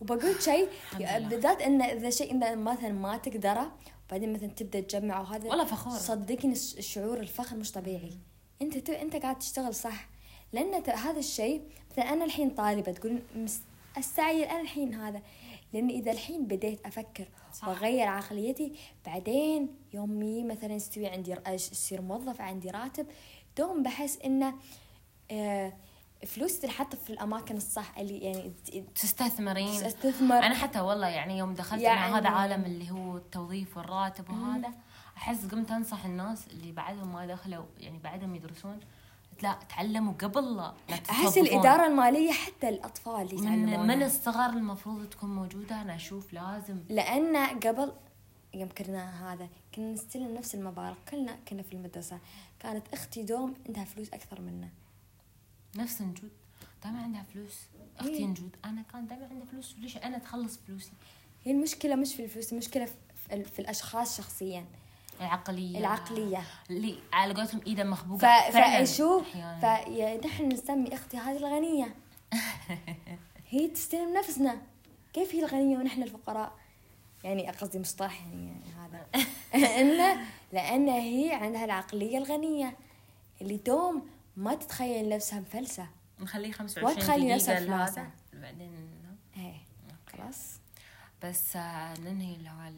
وبقول 0.00 0.42
شيء. 0.42 0.68
بالذات 0.98 1.62
ان 1.62 1.82
إذا 1.82 2.10
شيء 2.10 2.30
انت 2.32 2.44
مثلا 2.44 2.92
ما 2.92 3.16
تقدره 3.16 3.72
بعدين 4.10 4.32
مثلا 4.32 4.48
تبدأ 4.48 4.80
تجمع 4.80 5.20
وهذا 5.20 5.48
والله 5.48 5.64
فخورة. 5.64 5.94
صدقني 5.98 6.52
الش- 6.52 6.74
الشعور 6.78 7.20
الفخر 7.20 7.56
مش 7.56 7.72
طبيعي. 7.72 8.18
أنت 8.62 8.78
ت... 8.78 8.90
أنت 8.90 9.16
قاعد 9.16 9.38
تشتغل 9.38 9.74
صح. 9.74 10.08
لأن 10.52 10.82
ت... 10.82 10.88
هذا 10.90 11.18
الشيء 11.18 11.62
مثلا 11.90 12.12
أنا 12.12 12.24
الحين 12.24 12.50
طالبة 12.50 12.92
تقول 12.92 13.22
مس... 13.36 13.60
أستعجل 13.98 14.42
أنا 14.42 14.60
الحين 14.60 14.94
هذا. 14.94 15.22
لأن 15.72 15.88
إذا 15.90 16.12
الحين 16.12 16.46
بديت 16.46 16.86
أفكر 16.86 17.28
صح. 17.52 17.68
وأغير 17.68 18.08
عقليتي 18.08 18.72
بعدين 19.06 19.68
يومي 19.92 20.44
مثلا 20.44 20.72
يستوي 20.74 21.06
عندي 21.06 21.36
يصير 21.48 22.00
موظف 22.02 22.40
عندي 22.40 22.70
راتب 22.70 23.06
دوم 23.56 23.82
بحس 23.82 24.18
إنه 24.24 24.54
آه 25.30 25.72
فلوس 26.26 26.60
تنحط 26.60 26.94
في 26.94 27.10
الأماكن 27.10 27.56
الصح 27.56 27.98
اللي 27.98 28.18
يعني 28.18 28.52
تستثمرين. 28.94 29.84
استثمر 29.84 30.38
أنا 30.38 30.54
حتى 30.54 30.80
والله 30.80 31.08
يعني 31.08 31.38
يوم 31.38 31.54
دخلت 31.54 31.82
يعني- 31.82 32.12
مع 32.12 32.18
هذا 32.18 32.28
عالم 32.28 32.64
اللي 32.64 32.90
هو 32.90 33.16
التوظيف 33.16 33.76
والراتب 33.76 34.30
وهذا 34.30 34.70
أحس 35.16 35.46
قمت 35.46 35.70
أنصح 35.70 36.04
الناس 36.04 36.46
اللي 36.48 36.72
بعدهم 36.72 37.12
ما 37.12 37.26
دخلوا 37.26 37.64
يعني 37.78 37.98
بعدهم 37.98 38.34
يدرسون 38.34 38.80
لا 39.42 39.58
تعلموا 39.68 40.12
قبل 40.12 40.56
لا 40.56 40.74
أحس. 41.10 41.38
الإدارة 41.38 41.86
المالية 41.86 42.32
حتى 42.32 42.68
الأطفال 42.68 43.26
من, 43.32 43.38
يتعلمون 43.38 43.86
من 43.86 44.02
الصغر 44.02 44.50
المفروض 44.50 45.08
تكون 45.08 45.34
موجودة 45.34 45.82
أنا 45.82 45.96
أشوف 45.96 46.32
لازم. 46.32 46.78
لأن 46.88 47.36
قبل 47.36 47.92
يوم 48.54 48.68
كنا 48.68 49.32
هذا 49.32 49.48
كنا 49.74 49.92
نستلم 49.92 50.34
نفس 50.34 50.54
المبالغ. 50.54 50.94
كلنا 51.10 51.36
كنا 51.48 51.62
في 51.62 51.72
المدرسة. 51.72 52.18
كانت 52.60 52.88
أختي 52.92 53.22
دوم 53.22 53.54
عندها 53.66 53.84
فلوس 53.84 54.08
أكثر 54.08 54.40
منا. 54.40 54.68
نفس 55.76 56.02
نجود 56.02 56.30
دائما 56.84 57.02
عندها 57.02 57.22
فلوس. 57.22 57.56
أختي 57.98 58.10
إيه. 58.10 58.26
نجود. 58.26 58.56
أنا 58.64 58.82
كان 58.92 59.06
دائما 59.06 59.26
عندها 59.30 59.46
فلوس. 59.46 59.74
ليش 59.78 59.96
أنا 59.96 60.18
تخلص 60.18 60.58
فلوسي؟ 60.66 60.92
هي 61.44 61.52
المشكلة 61.52 61.94
مش 61.94 62.14
في 62.14 62.24
الفلوس 62.24 62.52
المشكلة 62.52 62.84
في, 63.28 63.44
في 63.44 63.58
الأشخاص 63.58 64.16
شخصيا. 64.18 64.64
العقلية. 65.20 65.78
العقلية. 65.78 66.42
اللي 66.70 66.98
على 67.12 67.34
قولتهم 67.34 67.60
إيده 67.66 67.84
ف... 67.84 67.86
مخبوقه 67.86 68.50
فعلاً. 68.50 68.84
فشوف 68.84 69.22
أحياناً. 69.28 70.20
فنحن 70.20 70.48
نسمي 70.48 70.94
أختي 70.94 71.16
هذه 71.16 71.36
الغنية. 71.36 71.94
هي 73.50 73.68
تستلم 73.68 74.16
نفسنا. 74.16 74.62
كيف 75.12 75.34
هي 75.34 75.44
الغنية 75.44 75.78
ونحن 75.78 76.02
الفقراء؟ 76.02 76.52
يعني 77.24 77.50
قصدي 77.50 77.78
مصطلح 77.78 78.26
يعني 78.26 78.60
هذا. 78.78 79.06
انه 79.80 80.20
لأن 80.52 80.88
هي 80.88 81.32
عندها 81.32 81.64
العقلية 81.64 82.18
الغنية. 82.18 82.76
اللي 83.40 83.56
دوم 83.56 84.06
ما 84.36 84.54
تتخيل 84.54 85.08
نفسها 85.08 85.40
مفلسة. 85.40 85.86
نخليه 86.20 86.52
25 86.52 86.92
وتخلي 86.92 87.18
دقيقة 87.18 87.34
نفسها 87.34 87.60
فلاسة. 87.60 88.10
بعدين 88.32 88.88
إيه 89.36 89.54
خلاص. 90.12 90.58
بس 91.22 91.56
آه، 91.56 92.00
ننهي 92.00 92.34
اللي 92.34 92.50
هو 92.50 92.70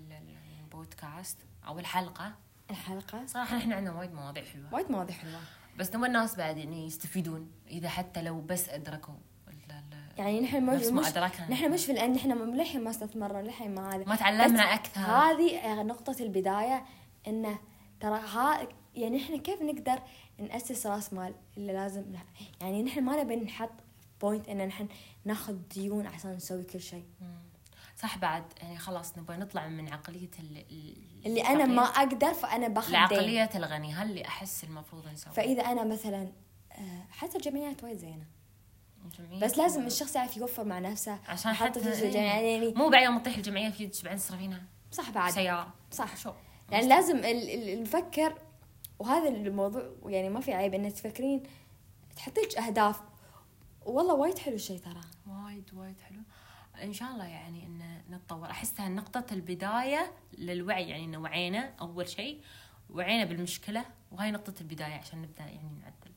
البودكاست. 0.65 1.37
أو 1.67 1.79
الحلقة. 1.79 2.35
الحلقة. 2.71 3.27
صراحة 3.27 3.57
إحنا 3.57 3.75
عندنا 3.75 3.99
وايد 3.99 4.13
مواضيع 4.13 4.45
حلوة. 4.45 4.75
وايد 4.75 4.91
مواضيع 4.91 5.17
حلوة. 5.17 5.41
بس 5.79 5.95
نبغى 5.95 6.07
الناس 6.07 6.37
بعد 6.37 6.57
يعني 6.57 6.87
يستفيدون 6.87 7.51
إذا 7.69 7.89
حتى 7.89 8.23
لو 8.23 8.41
بس 8.41 8.69
أدركوا 8.69 9.15
يعني 10.19 10.41
نحن 10.41 10.63
مش, 10.63 10.83
مش. 10.83 11.17
نحن 11.51 11.73
مش 11.73 11.87
في 11.87 11.93
الان 11.93 12.13
نحن 12.13 12.33
للحين 12.33 12.85
ما 12.85 12.91
استثمرنا 12.91 13.43
للحين 13.43 13.75
ما 13.75 13.95
هذا. 13.95 14.05
ما 14.05 14.17
تعلمنا 14.17 14.65
بس 14.65 14.73
أكثر. 14.73 15.01
هذه 15.01 15.83
نقطة 15.83 16.17
البداية 16.21 16.85
انه 17.27 17.59
ترى 18.01 18.19
ها 18.19 18.69
يعني 18.95 19.23
إحنا 19.23 19.37
كيف 19.37 19.63
نقدر 19.63 20.03
نأسس 20.39 20.87
رأس 20.87 21.13
مال 21.13 21.35
اللي 21.57 21.73
لازم 21.73 22.05
يعني 22.61 22.83
نحن 22.83 23.05
ما 23.05 23.23
نبي 23.23 23.37
نحط 23.37 23.73
point 24.21 24.49
إن 24.49 24.67
نحن 24.67 24.89
ناخذ 25.25 25.57
ديون 25.75 26.07
عشان 26.07 26.31
نسوي 26.31 26.63
كل 26.63 26.81
شيء. 26.81 27.05
صح 28.03 28.19
بعد 28.19 28.45
يعني 28.63 28.79
خلاص 28.79 29.19
نبغى 29.19 29.37
نطلع 29.37 29.69
من 29.69 29.93
عقلية 29.93 30.31
ال- 30.39 30.65
ال- 30.71 31.27
اللي 31.27 31.43
أنا 31.43 31.67
ما 31.67 31.83
أقدر 31.83 32.35
فأنا 32.35 32.69
باخذ 32.69 32.87
دين 32.91 33.01
لعقلية 33.01 33.51
الغني 33.55 33.93
هل 33.95 34.11
اللي 34.11 34.25
أحس 34.25 34.65
المفروض 34.65 35.09
نسوي 35.09 35.33
فإذا 35.33 35.63
أنا 35.63 35.85
مثلا 35.85 36.33
آه، 36.73 37.05
حتى 37.11 37.37
الجمعيات 37.37 37.85
وايد 37.85 37.97
زينة. 37.99 38.25
جمعية 39.19 39.41
بس 39.41 39.59
لازم 39.59 39.87
الشخص 39.87 40.17
يعرف 40.17 40.37
يوفر 40.37 40.65
مع 40.65 40.79
نفسه 40.79 41.19
عشان 41.29 41.53
حتى 41.53 41.81
فلوس 41.81 41.97
إيه. 41.97 42.15
يعني 42.17 42.73
مو 42.75 42.89
بعد 42.89 43.03
يوم 43.05 43.19
تطيح 43.19 43.37
الجمعية 43.37 43.71
في 43.71 43.91
بعدين 44.05 44.19
تصرفينها 44.19 44.63
صح 44.93 45.11
بعد. 45.11 45.33
سيارة. 45.33 45.75
صح. 45.93 46.17
شو؟ 46.17 46.33
يعني 46.71 46.89
لازم 46.89 47.21
نفكر 47.83 48.35
وهذا 48.99 49.29
الموضوع 49.29 49.83
يعني 50.07 50.29
ما 50.29 50.41
في 50.41 50.53
عيب 50.53 50.75
انك 50.75 50.93
تفكرين 50.93 51.43
تحطي 52.17 52.41
لك 52.41 52.59
أهداف. 52.59 53.01
والله 53.87 54.15
وايد 54.15 54.39
حلو 54.39 54.55
الشيء 54.55 54.79
ترى. 54.79 55.01
وايد 55.27 55.71
وايد 55.75 56.01
حلو. 56.01 56.19
إن 56.83 56.93
شاء 56.93 57.11
الله 57.13 57.25
يعني 57.27 57.67
إن 57.67 58.03
نتطور. 58.11 58.51
احسها 58.51 58.89
نقطة 58.89 59.25
البداية 59.33 60.13
للوعي 60.39 60.89
يعني 60.89 61.05
ان 61.05 61.17
وعينا 61.17 61.75
أول 61.81 62.09
شيء 62.09 62.43
وعينا 62.91 63.25
بالمشكلة 63.25 63.85
وهاي 64.13 64.31
نقطة 64.31 64.55
البداية 64.61 64.95
عشان 64.95 65.23
نبدأ 65.23 65.45
يعني 65.45 65.71
نعدل. 65.83 66.13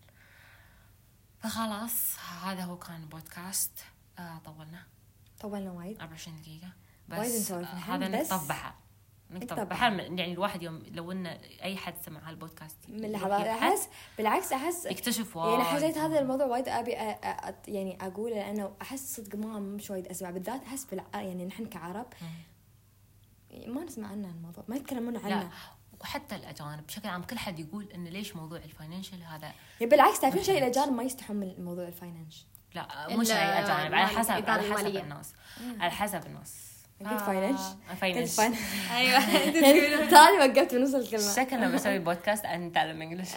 فخلاص 1.40 2.20
هذا 2.44 2.64
هو 2.64 2.78
كان 2.78 3.06
بودكاست. 3.06 3.86
آه 4.20 4.38
طولنا. 4.46 4.84
طولنا 5.42 5.72
وايد. 5.72 6.00
24 6.00 6.42
دقيقة. 6.42 6.70
وايد 7.10 7.22
بس 7.32 7.40
نسولف 7.42 7.70
آه، 7.70 7.74
هذا 7.96 8.22
بس- 8.22 8.32
طبعاً. 9.50 9.64
بحال 9.64 10.00
يعني 10.00 10.34
الواحد 10.34 10.64
يوم 10.64 10.84
لو 10.92 11.12
ان 11.12 11.26
أي 11.64 11.78
حد 11.78 11.94
سمع 12.06 12.30
هالبودكاست 12.30 12.78
من 12.90 13.12
لحظات 13.12 13.48
أحس 13.48 13.90
بالعكس 14.18 14.54
أحس 14.54 14.86
يكتشف 14.86 15.38
وايد 15.38 15.52
يعني 15.60 15.64
حسيت 15.64 15.98
هذا 15.98 16.20
الموضوع 16.20 16.46
وايد 16.46 16.68
أبي 16.70 16.92
أ- 16.92 16.96
أ- 16.98 17.46
أ- 17.46 17.54
يعني 17.70 17.98
أقوله 18.02 18.36
لأنه 18.36 18.72
أحس 18.82 19.16
صدق 19.16 19.36
ما 19.36 19.60
مش 19.60 19.90
وايد 19.90 20.08
أسمع 20.08 20.30
بالذات 20.30 20.64
أحس 20.64 20.86
بالع... 20.86 21.04
يعني 21.14 21.46
نحن 21.46 21.66
كعرب 21.66 22.06
ما 23.68 23.84
نسمع 23.84 24.08
عنه 24.08 24.30
الموضوع 24.30 24.64
ما 24.68 24.76
يتكلمون 24.76 25.14
لا 25.14 25.20
عنه. 25.36 25.50
وحتى 26.02 26.36
الأجانب 26.36 26.88
بشكل 26.88 27.08
عام 27.10 27.24
كل 27.24 27.38
حد 27.38 27.60
يقول 27.60 27.92
انه 27.96 28.10
ليش 28.10 28.36
موضوع 28.36 28.58
ال 28.58 28.64
financial 28.64 29.24
هذا؟ 29.24 29.54
يعني 29.80 29.92
بالعكس 29.92 30.20
تعرفين 30.20 30.44
شيء. 30.44 30.58
الأجانب 30.58 30.94
ما 30.94 31.04
يستحون 31.04 31.36
من 31.38 31.54
موضوع 31.66 31.88
ال 31.88 31.96
financ 31.96 32.46
لا 32.76 33.18
مش 33.18 33.32
اي 33.32 33.36
أجانب 33.38 33.94
على 33.94 34.08
حسب 34.08 34.32
على 34.50 34.74
حسب. 34.74 34.88
الناس 34.88 35.34
على 35.80 35.92
حسب 35.92 36.26
الناس. 36.26 36.73
قلت 37.10 37.20
financ؟ 37.22 37.60
financ 38.02 38.40
أيوه. 38.92 39.20
تراني 40.10 40.38
وقفت 40.38 40.76
بنص 40.76 40.94
الكلمة 40.96 41.34
شكلنا 41.36 41.68
بسوي 41.70 42.00
بودكاست 42.00 42.46
عن 42.46 42.68
نتعلم 42.68 43.02
English 43.02 43.32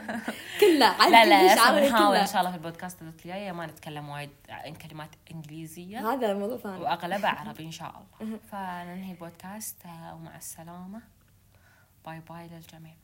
كلها. 0.60 0.88
عاد 0.88 1.12
لا 1.12 1.24
لا 1.24 1.54
نحاول 1.54 1.78
إن. 2.16 2.26
شاء 2.26 2.40
الله 2.40 2.50
في 2.50 2.56
البودكاست 2.56 3.02
الجايه 3.02 3.52
ما 3.52 3.66
نتكلم 3.66 4.08
وايد 4.08 4.30
عن 4.48 4.74
كلمات 4.74 5.10
إنجليزية. 5.32 6.12
هذا 6.12 6.34
موضوع 6.34 6.56
ثاني. 6.58 6.80
وأغلبها 6.82 7.30
عربي 7.30 7.64
إن 7.64 7.70
شاء 7.70 7.88
الله. 8.20 8.38
فننهي 8.52 9.12
البودكاست 9.12 9.76
آه، 9.86 10.14
ومع 10.14 10.36
السلامة. 10.36 11.00
bye 12.06 12.20
bye 12.30 12.48
للجميع. 12.48 12.94